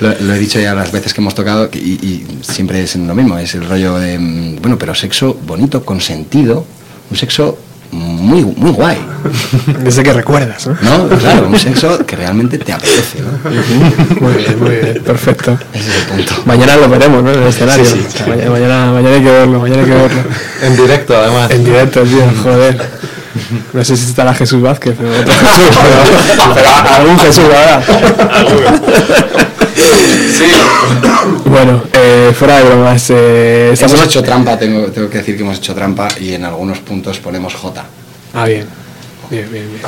lo, 0.00 0.14
lo 0.20 0.34
he 0.34 0.38
dicho 0.38 0.60
ya 0.60 0.74
las 0.74 0.92
veces 0.92 1.14
que 1.14 1.20
hemos 1.20 1.34
tocado 1.34 1.70
y, 1.72 1.78
y 1.78 2.26
siempre 2.42 2.82
es 2.82 2.96
lo 2.96 3.14
mismo, 3.14 3.38
es 3.38 3.54
el 3.54 3.66
rollo 3.66 3.98
de, 3.98 4.18
mm, 4.18 4.56
bueno, 4.60 4.78
pero 4.78 4.94
sexo 4.94 5.34
bonito, 5.46 5.84
con 5.84 6.00
sentido, 6.00 6.66
un 7.10 7.16
sexo 7.16 7.58
muy, 7.92 8.44
muy 8.44 8.70
guay. 8.70 8.98
Desde 9.82 10.02
que 10.02 10.12
recuerdas, 10.12 10.66
¿no? 10.66 10.76
¿No? 10.80 11.16
Claro, 11.16 11.48
un 11.48 11.58
sexo 11.58 12.04
que 12.06 12.16
realmente 12.16 12.58
te 12.58 12.72
apetece, 12.72 13.20
¿no? 13.20 13.50
Muy 14.20 14.34
bien, 14.34 14.60
muy 14.60 14.70
bien, 14.76 15.02
perfecto. 15.04 15.58
Ese 15.72 15.88
es 15.88 15.96
el 15.96 16.02
punto. 16.04 16.34
Mañana 16.44 16.76
lo 16.76 16.88
veremos, 16.88 17.22
¿no? 17.22 17.32
En 17.32 17.42
el 17.42 17.48
escenario. 17.48 17.84
Sí, 17.84 18.04
sí, 18.08 18.18
sí. 18.18 18.30
Mañana, 18.30 18.92
mañana, 18.92 19.14
hay 19.16 19.22
que 19.22 19.30
verlo, 19.30 19.60
mañana 19.60 19.82
hay 19.82 19.88
que 19.88 19.94
verlo. 19.94 20.22
En 20.62 20.76
directo, 20.76 21.16
además. 21.16 21.50
En 21.50 21.64
directo, 21.64 22.02
tío, 22.02 22.24
joder. 22.42 22.90
No 23.72 23.84
sé 23.84 23.96
si 23.96 24.08
estará 24.08 24.34
Jesús 24.34 24.62
Vázquez, 24.62 24.94
pero 24.96 25.10
otro 25.10 25.32
Jesús, 25.32 25.78
pero, 25.82 26.54
pero 26.54 26.70
algún 26.96 27.18
Jesús 27.18 27.44
ahora. 27.44 27.82
Bueno, 31.44 31.82
eh, 31.92 32.32
fuera 32.36 32.58
de 32.58 32.64
bromas. 32.64 33.10
Eh, 33.10 33.74
Hemos 33.78 34.04
hecho 34.04 34.22
trampa, 34.22 34.58
tengo, 34.58 34.86
tengo 34.86 35.08
que 35.08 35.18
decir 35.18 35.36
que 35.36 35.42
hemos 35.42 35.58
hecho 35.58 35.74
trampa 35.74 36.08
y 36.20 36.34
en 36.34 36.44
algunos 36.44 36.78
puntos 36.78 37.18
ponemos 37.18 37.54
J. 37.54 37.84
Ah, 38.34 38.46
bien. 38.46 38.66
Bien, 39.30 39.50
bien, 39.50 39.64
bien. 39.68 39.80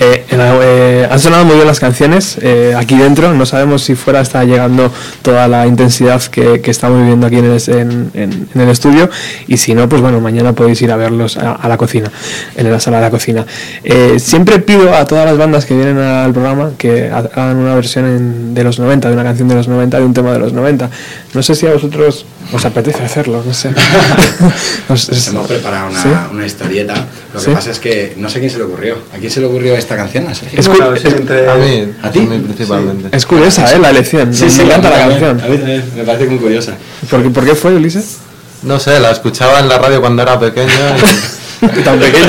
Eh, 0.00 0.24
eh, 0.30 1.08
han 1.10 1.18
sonado 1.20 1.44
muy 1.44 1.54
bien 1.54 1.66
las 1.66 1.80
canciones 1.80 2.38
eh, 2.40 2.74
aquí 2.76 2.96
dentro. 2.96 3.32
No 3.34 3.46
sabemos 3.46 3.82
si 3.82 3.94
fuera 3.94 4.20
está 4.20 4.44
llegando 4.44 4.92
toda 5.22 5.48
la 5.48 5.66
intensidad 5.66 6.20
que, 6.22 6.60
estamos 6.64 7.00
viviendo 7.00 7.26
aquí 7.26 7.36
en 7.36 8.10
el, 8.54 8.68
estudio. 8.68 9.08
Y 9.46 9.56
si 9.56 9.74
no, 9.74 9.88
pues 9.88 10.02
bueno, 10.02 10.20
mañana 10.20 10.52
podéis 10.52 10.82
ir 10.82 10.90
a 10.92 10.96
verlos 10.96 11.36
a, 11.36 11.52
a 11.52 11.68
la 11.68 11.76
cocina, 11.76 12.10
en 12.56 12.70
la 12.70 12.80
sala 12.80 12.98
de 12.98 13.02
la 13.04 13.10
cocina. 13.10 13.46
Eh, 13.84 14.16
siempre 14.18 14.58
pido 14.58 14.94
a 14.94 15.04
todas 15.04 15.24
las 15.24 15.38
bandas 15.38 15.64
que 15.64 15.74
vienen 15.74 15.98
al 15.98 16.32
programa 16.32 16.72
que 16.76 17.08
ha- 17.10 17.18
hagan 17.18 17.56
una 17.56 17.74
versión 17.74 18.54
de 18.54 18.64
los 18.64 18.78
90, 18.78 19.08
de 19.08 19.14
una 19.14 19.24
canción 19.24 19.48
de 19.48 19.54
los 19.54 19.68
90, 19.68 19.98
de 19.98 20.04
un 20.04 20.14
tema 20.14 20.32
de 20.32 20.38
los 20.40 20.52
90. 20.52 20.90
No 21.34 21.42
sé 21.42 21.54
si 21.54 21.66
a 21.66 21.72
vosotros 21.72 22.26
os 22.52 22.64
apetece 22.64 23.02
hacerlo, 23.02 23.42
no 23.46 23.52
sé. 23.52 23.70
Os- 24.88 25.08
os- 25.10 25.28
Hemos 25.28 25.46
preparado 25.46 25.90
una, 25.90 26.02
¿Sí? 26.02 26.08
una 26.32 26.46
historieta. 26.46 26.94
Lo 27.34 27.40
que 27.40 27.44
¿Sí? 27.46 27.50
pasa 27.52 27.70
es 27.70 27.78
que 27.78 28.14
no 28.16 28.28
sé 28.30 28.38
quién 28.38 28.50
se 28.50 28.58
le 28.58 28.64
ocurrió. 28.64 28.96
¿A 29.14 29.18
quién 29.18 29.30
se 29.30 29.40
le 29.40 29.46
ocurrió 29.46 29.74
esta 29.76 29.96
canción? 29.96 30.26
¿A 30.28 30.34
Sergio? 30.34 30.58
Es 30.58 30.68
cu- 30.68 30.76
Bueno, 30.78 30.94
es- 30.94 31.04
A 31.04 31.54
mí, 31.56 31.92
¿A 32.02 32.10
ti? 32.10 32.20
a 32.20 32.22
mí 32.22 32.38
principalmente. 32.38 33.14
Es 33.16 33.26
curiosa, 33.26 33.70
¿eh? 33.72 33.78
La 33.78 33.90
elección. 33.90 34.32
Sí, 34.32 34.44
me 34.44 34.50
sí, 34.50 34.60
encanta 34.62 34.88
a 34.88 34.90
mí 34.92 34.96
la 34.98 35.08
canción. 35.08 35.40
A 35.40 35.46
mí 35.48 35.56
también, 35.58 35.92
me 35.96 36.04
parece 36.04 36.26
muy 36.26 36.38
curiosa. 36.38 36.72
¿Por 37.10 37.22
qué, 37.22 37.30
por 37.30 37.44
qué 37.44 37.54
fue, 37.54 37.74
Ulises? 37.74 38.16
No 38.62 38.78
sé, 38.80 38.98
la 38.98 39.10
escuchaba 39.10 39.60
en 39.60 39.68
la 39.68 39.78
radio 39.78 40.00
cuando 40.00 40.22
era 40.22 40.38
pequeño. 40.40 40.68
Tan 41.84 41.98
pequeño. 41.98 42.26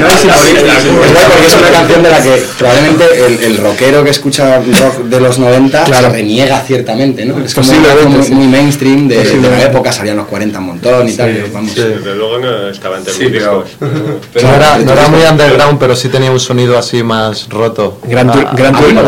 No 0.00 0.06
es 0.08 0.20
simbolista, 0.20 1.20
porque 1.28 1.46
es 1.46 1.54
una 1.56 1.70
canción 1.70 2.02
de 2.02 2.10
la 2.10 2.22
que 2.22 2.44
probablemente 2.58 3.04
el, 3.26 3.44
el 3.44 3.56
rockero 3.58 4.04
que 4.04 4.10
escucha 4.10 4.58
rock 4.58 5.04
de 5.04 5.20
los 5.20 5.38
90 5.38 5.84
Claro. 5.84 6.06
se 6.08 6.12
reniega 6.12 6.60
ciertamente, 6.60 7.24
¿no? 7.24 7.38
Es 7.44 7.54
como 7.54 7.66
muy, 7.72 8.22
sí. 8.22 8.32
muy 8.32 8.46
mainstream 8.46 9.08
de, 9.08 9.22
de 9.24 9.50
la 9.50 9.62
época, 9.62 9.92
salían 9.92 10.16
los 10.16 10.26
40 10.26 10.58
un 10.58 10.64
montón 10.66 11.08
y 11.08 11.12
tal, 11.12 11.30
pero 11.32 11.48
vamos. 11.52 11.74
Desde 11.74 12.14
luego 12.14 12.38
no 12.38 12.68
estaba 12.68 12.98
entre 12.98 13.12
Sí, 13.12 13.24
mis 13.24 13.32
pero- 13.32 13.62
discos. 13.64 13.76
no, 14.42 14.54
era, 14.54 14.78
no 14.78 14.92
era 14.92 15.08
muy 15.08 15.20
underground, 15.22 15.78
pero 15.78 15.96
sí 15.96 16.08
tenía 16.08 16.30
un 16.30 16.40
sonido 16.40 16.78
así 16.78 17.02
más 17.02 17.48
roto. 17.48 18.00
Gran, 18.04 18.30
Tu- 18.32 18.38
Ah, 18.46 18.52
Gran, 18.56 18.74
Turismo. 18.74 19.02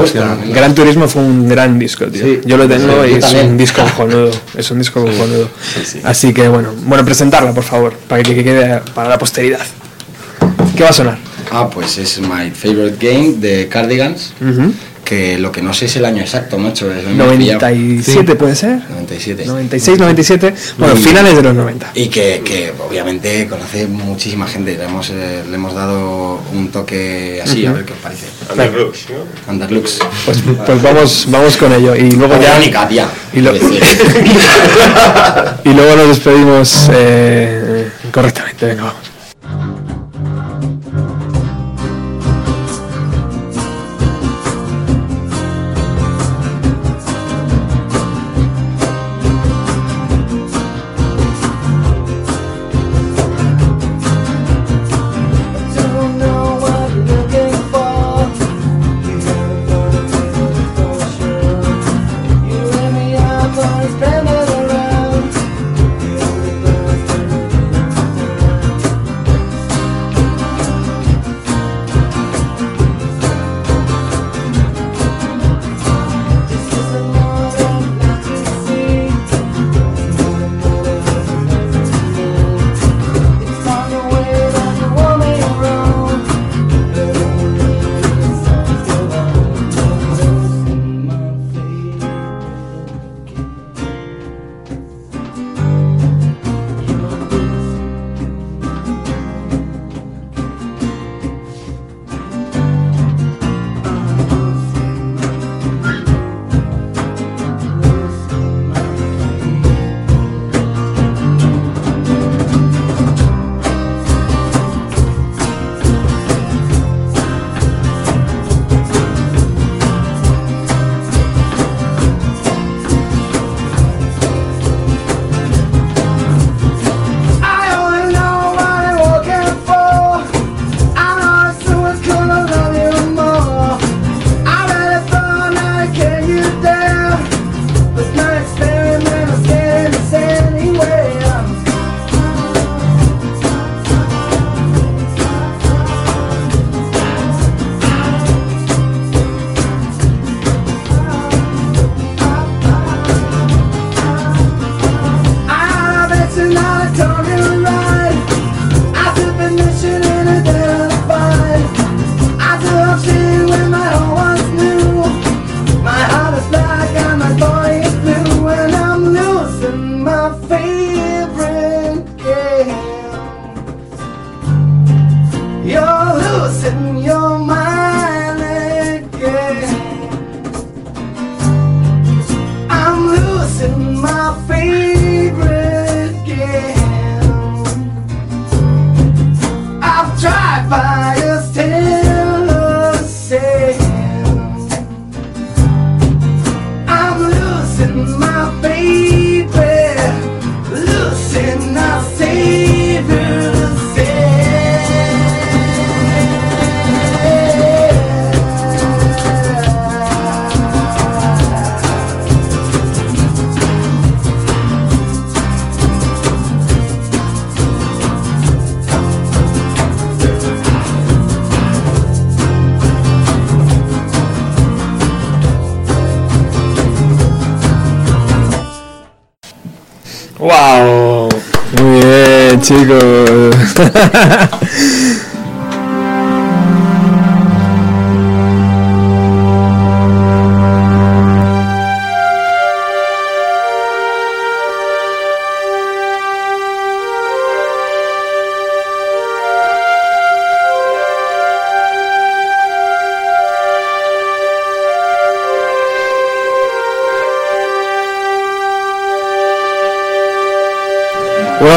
Gran 0.53 0.75
Turismo 0.75 1.09
fue 1.09 1.23
un 1.23 1.49
gran 1.49 1.79
disco, 1.79 2.07
tío. 2.07 2.23
Sí. 2.25 2.41
Yo 2.45 2.57
lo 2.57 2.67
tengo 2.69 3.05
Sí, 3.05 3.11
y 3.11 3.15
es 3.15 3.21
también. 3.21 3.49
un 3.51 3.57
disco 3.59 3.83
cojonudo. 3.83 4.31
Es 4.57 4.71
un 4.71 4.79
disco 4.79 5.01
cojonudo. 5.05 5.49
Así 6.05 6.33
que 6.35 6.49
bueno, 6.49 6.71
bueno, 6.85 7.05
presentarla, 7.05 7.53
por 7.53 7.65
favor, 7.65 7.93
para 8.09 8.23
que 8.23 8.43
quede 8.43 8.81
para 8.99 9.09
la 9.11 9.17
posteridad. 9.17 9.61
¿Qué 10.77 10.83
va 10.83 10.91
a 10.91 10.93
sonar? 10.93 11.17
Ah, 11.53 11.71
pues 11.71 11.99
es 11.99 12.19
My 12.19 12.51
Favorite 12.51 12.97
Game 12.99 13.35
de 13.37 13.69
Cardigans, 13.69 14.33
que 15.05 15.39
lo 15.39 15.53
que 15.53 15.63
no 15.63 15.73
sé 15.73 15.85
es 15.87 15.95
el 15.97 16.05
año 16.05 16.21
exacto, 16.21 16.59
macho. 16.59 16.93
es- 16.93 17.05
me 17.07 17.25
he 17.25 17.37
pillado. 17.39 17.61
97 17.61 18.35
puede 18.35 18.57
ser. 18.57 18.81
97. 18.91 19.47
96, 19.47 19.99
97. 20.01 20.53
Bueno, 20.79 20.97
Y- 20.97 20.99
finales 21.03 21.37
de 21.37 21.43
los 21.45 21.55
90. 21.55 21.93
Y 21.95 22.09
que, 22.09 22.43
que 22.45 22.73
obviamente 22.87 23.47
conoce 23.47 23.87
muchísima 23.87 24.49
gente. 24.49 24.77
Le 24.77 24.85
hemos, 24.85 25.09
eh, 25.11 25.45
le 25.49 25.55
hemos 25.55 25.75
dado 25.75 26.41
un 26.53 26.71
toque 26.73 27.41
así, 27.43 27.65
a 27.65 27.73
ver 27.73 27.85
qué 27.85 27.93
os 27.93 27.99
parece. 28.01 28.27
Underlux, 28.51 29.07
¿no? 29.11 29.53
Underlux. 29.53 29.99
Pues, 30.27 30.39
pues 30.67 30.83
vamos, 30.83 31.27
vamos 31.29 31.57
con 31.57 31.73
ello. 31.73 31.95
Y 31.95 32.11
luego 32.11 32.35
ya. 32.41 32.59
Tía. 32.89 33.07
Y, 33.33 33.41
lo- 33.43 33.55
y 35.65 35.69
luego 35.73 35.97
nos 35.97 36.09
despedimos 36.09 36.89
eh, 36.93 37.78
correctamente. 38.11 38.67
Venga, 38.67 38.85
vamos. 38.85 39.18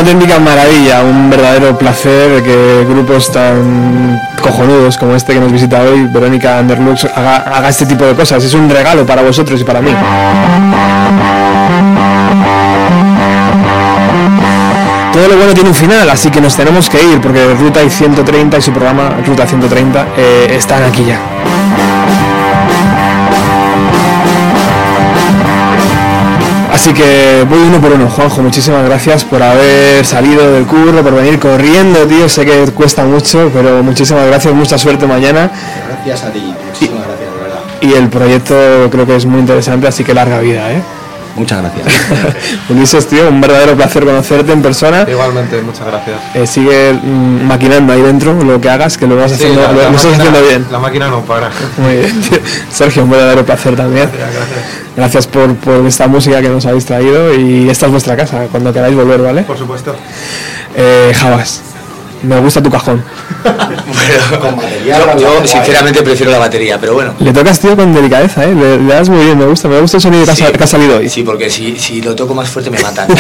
Auténtica 0.02 0.40
maravilla, 0.40 1.04
un 1.04 1.30
verdadero 1.30 1.78
placer 1.78 2.42
que 2.42 2.86
grupos 2.90 3.32
tan 3.32 4.20
cojonudos 4.42 4.98
como 4.98 5.16
este 5.16 5.34
que 5.34 5.40
nos 5.40 5.52
visita 5.52 5.82
hoy, 5.82 6.08
Verónica 6.08 6.60
Underlux, 6.60 7.06
haga, 7.06 7.38
haga 7.38 7.70
este 7.70 7.86
tipo 7.86 8.04
de 8.06 8.16
cosas. 8.16 8.44
Es 8.44 8.54
un 8.56 8.68
regalo 8.68 9.06
para 9.06 9.22
vosotros 9.22 9.62
y 9.62 9.64
para 9.64 9.80
mí. 9.80 9.92
Todo 15.14 15.28
lo 15.28 15.38
bueno 15.38 15.54
tiene 15.54 15.70
un 15.70 15.76
final, 15.76 16.10
así 16.10 16.32
que 16.32 16.42
nos 16.42 16.56
tenemos 16.56 16.90
que 16.90 17.04
ir 17.04 17.22
porque 17.22 17.54
Ruta 17.54 17.84
y 17.84 17.90
130 17.90 18.58
y 18.58 18.62
su 18.62 18.72
programa 18.72 19.18
Ruta 19.26 19.46
130 19.46 20.08
eh, 20.18 20.56
están 20.58 20.84
aquí 20.84 21.06
ya. 21.06 21.20
Así 26.82 26.94
que 26.94 27.46
voy 27.48 27.60
uno 27.60 27.80
por 27.80 27.92
uno, 27.92 28.10
Juanjo, 28.10 28.42
muchísimas 28.42 28.84
gracias 28.84 29.24
por 29.24 29.44
haber 29.44 30.04
salido 30.04 30.52
del 30.52 30.66
curro, 30.66 31.04
por 31.04 31.14
venir 31.14 31.38
corriendo, 31.38 32.08
tío, 32.08 32.28
sé 32.28 32.44
que 32.44 32.72
cuesta 32.72 33.04
mucho, 33.04 33.52
pero 33.54 33.84
muchísimas 33.84 34.26
gracias, 34.26 34.52
mucha 34.56 34.80
suerte 34.80 35.06
mañana. 35.06 35.52
Gracias 35.88 36.24
a 36.24 36.32
ti, 36.32 36.40
muchísimas 36.40 37.06
gracias, 37.06 37.32
de 37.32 37.40
verdad. 37.40 37.60
Y 37.82 37.94
el 37.94 38.10
proyecto 38.10 38.56
creo 38.90 39.06
que 39.06 39.16
es 39.16 39.28
muy 39.28 39.42
interesante, 39.42 39.86
así 39.86 40.04
que 40.04 40.16
larga 40.16 40.40
vida, 40.40 40.72
¿eh? 40.72 40.82
Muchas 41.36 41.62
gracias. 41.62 41.88
Ulises, 42.70 43.08
tío, 43.08 43.28
un 43.30 43.40
verdadero 43.42 43.76
placer 43.76 44.04
conocerte 44.06 44.52
en 44.52 44.62
persona. 44.62 45.06
Igualmente, 45.10 45.62
muchas 45.62 45.88
gracias. 45.88 46.18
Eh, 46.34 46.46
sigue 46.46 46.94
mm, 46.94 47.46
maquinando 47.48 47.94
ahí 47.94 48.02
dentro 48.02 48.34
lo 48.34 48.60
que 48.60 48.70
hagas, 48.70 48.98
que 48.98 49.08
lo 49.08 49.16
vas 49.16 49.32
Sí, 49.32 49.36
haciendo, 49.36 49.62
la- 49.62 49.72
lo, 49.72 49.82
la 49.82 49.90
lo 49.90 49.96
estás 49.96 50.12
máquina- 50.12 50.30
haciendo 50.30 50.48
bien. 50.50 50.68
La 50.72 50.80
máquina 50.80 51.08
no 51.08 51.22
para. 51.22 51.50
Muy 51.78 51.94
bien, 51.98 52.22
tío. 52.22 52.40
Sergio, 52.72 53.04
un 53.04 53.10
verdadero 53.12 53.46
placer 53.46 53.76
también. 53.76 54.10
Gracias 54.96 55.26
por, 55.28 55.56
por 55.56 55.86
esta 55.86 56.08
música 56.08 56.42
que 56.42 56.50
nos 56.50 56.66
habéis 56.66 56.86
traído 56.86 57.34
y 57.34 57.70
esta 57.70 57.86
es 57.86 57.92
vuestra 57.92 58.16
casa, 58.18 58.48
cuando 58.52 58.74
queráis 58.74 58.96
volver, 58.96 59.22
¿vale? 59.22 59.44
Por 59.44 59.58
supuesto. 59.58 59.96
Eh, 60.76 61.14
Javas, 61.16 61.62
me 62.24 62.40
gusta 62.40 62.62
tu 62.62 62.70
cajón. 62.70 63.04
Yo, 64.86 65.18
yo, 65.20 65.48
sinceramente 65.48 66.02
prefiero 66.04 66.32
la 66.32 66.40
batería, 66.40 66.78
pero 66.80 66.94
bueno. 66.94 67.14
Le 67.20 67.32
tocas, 67.34 67.60
tío, 67.60 67.76
con 67.76 67.94
delicadeza, 67.94 68.44
¿eh? 68.46 68.54
Le, 68.54 68.78
le 68.78 68.94
das 68.94 69.10
muy 69.10 69.24
bien, 69.26 69.38
me 69.38 69.46
gusta, 69.46 69.68
me 69.68 69.80
gusta 69.80 69.98
el 69.98 70.02
sonido 70.02 70.26
que, 70.26 70.32
ha, 70.32 70.36
sa- 70.36 70.52
que 70.52 70.64
ha 70.64 70.68
salido 70.68 70.98
hoy. 70.98 71.10
Sí, 71.10 71.24
porque 71.24 71.50
si, 71.50 71.78
si 71.78 72.02
lo 72.02 72.16
toco 72.16 72.34
más 72.34 72.50
fuerte 72.50 72.70
me 72.70 72.80
matan. 72.80 73.08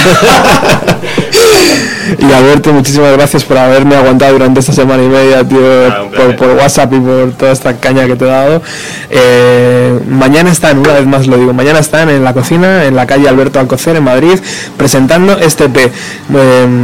Y 2.19 2.26
Alberto, 2.34 2.73
muchísimas 2.73 3.14
gracias 3.14 3.44
por 3.45 3.57
haberme 3.57 3.95
aguantado 3.95 4.34
durante 4.34 4.60
esta 4.60 4.73
semana 4.73 5.02
y 5.02 5.07
media, 5.07 5.48
tío, 5.48 5.60
Ah, 5.88 6.03
por, 6.14 6.36
por 6.36 6.49
WhatsApp 6.57 6.91
y 6.94 6.99
por 6.99 7.32
toda 7.38 7.52
esta 7.53 7.78
caña 7.78 8.06
que 8.06 8.15
te 8.18 8.26
he 8.26 8.28
dado. 8.28 8.61
Eh, 9.10 9.98
mañana 10.10 10.52
están, 10.52 10.80
una 10.80 10.94
vez 10.94 11.06
más 11.06 11.28
lo 11.28 11.38
digo, 11.38 11.53
mañana 11.53 11.80
están 11.80 12.10
en 12.10 12.23
la 12.23 12.34
cocina, 12.34 12.86
en 12.86 12.95
la 12.98 13.07
calle 13.07 13.30
Alberto 13.30 13.60
Alcocer, 13.60 13.95
en 13.95 14.03
Madrid, 14.03 14.38
presentando 14.76 15.38
este 15.38 15.65
EP. 15.65 15.78
Eh, 15.78 15.91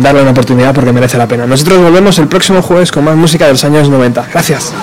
darle 0.02 0.22
una 0.22 0.32
oportunidad 0.32 0.74
porque 0.74 0.94
merece 0.94 1.18
la 1.18 1.28
pena. 1.28 1.46
Nosotros 1.46 1.80
volvemos 1.82 2.07
el 2.08 2.28
próximo 2.30 2.62
jueves 2.62 2.90
con 2.90 3.04
más 3.04 3.18
música 3.18 3.46
de 3.46 3.52
los 3.52 3.64
años 3.66 3.90
90. 3.90 4.28
Gracias. 4.32 4.74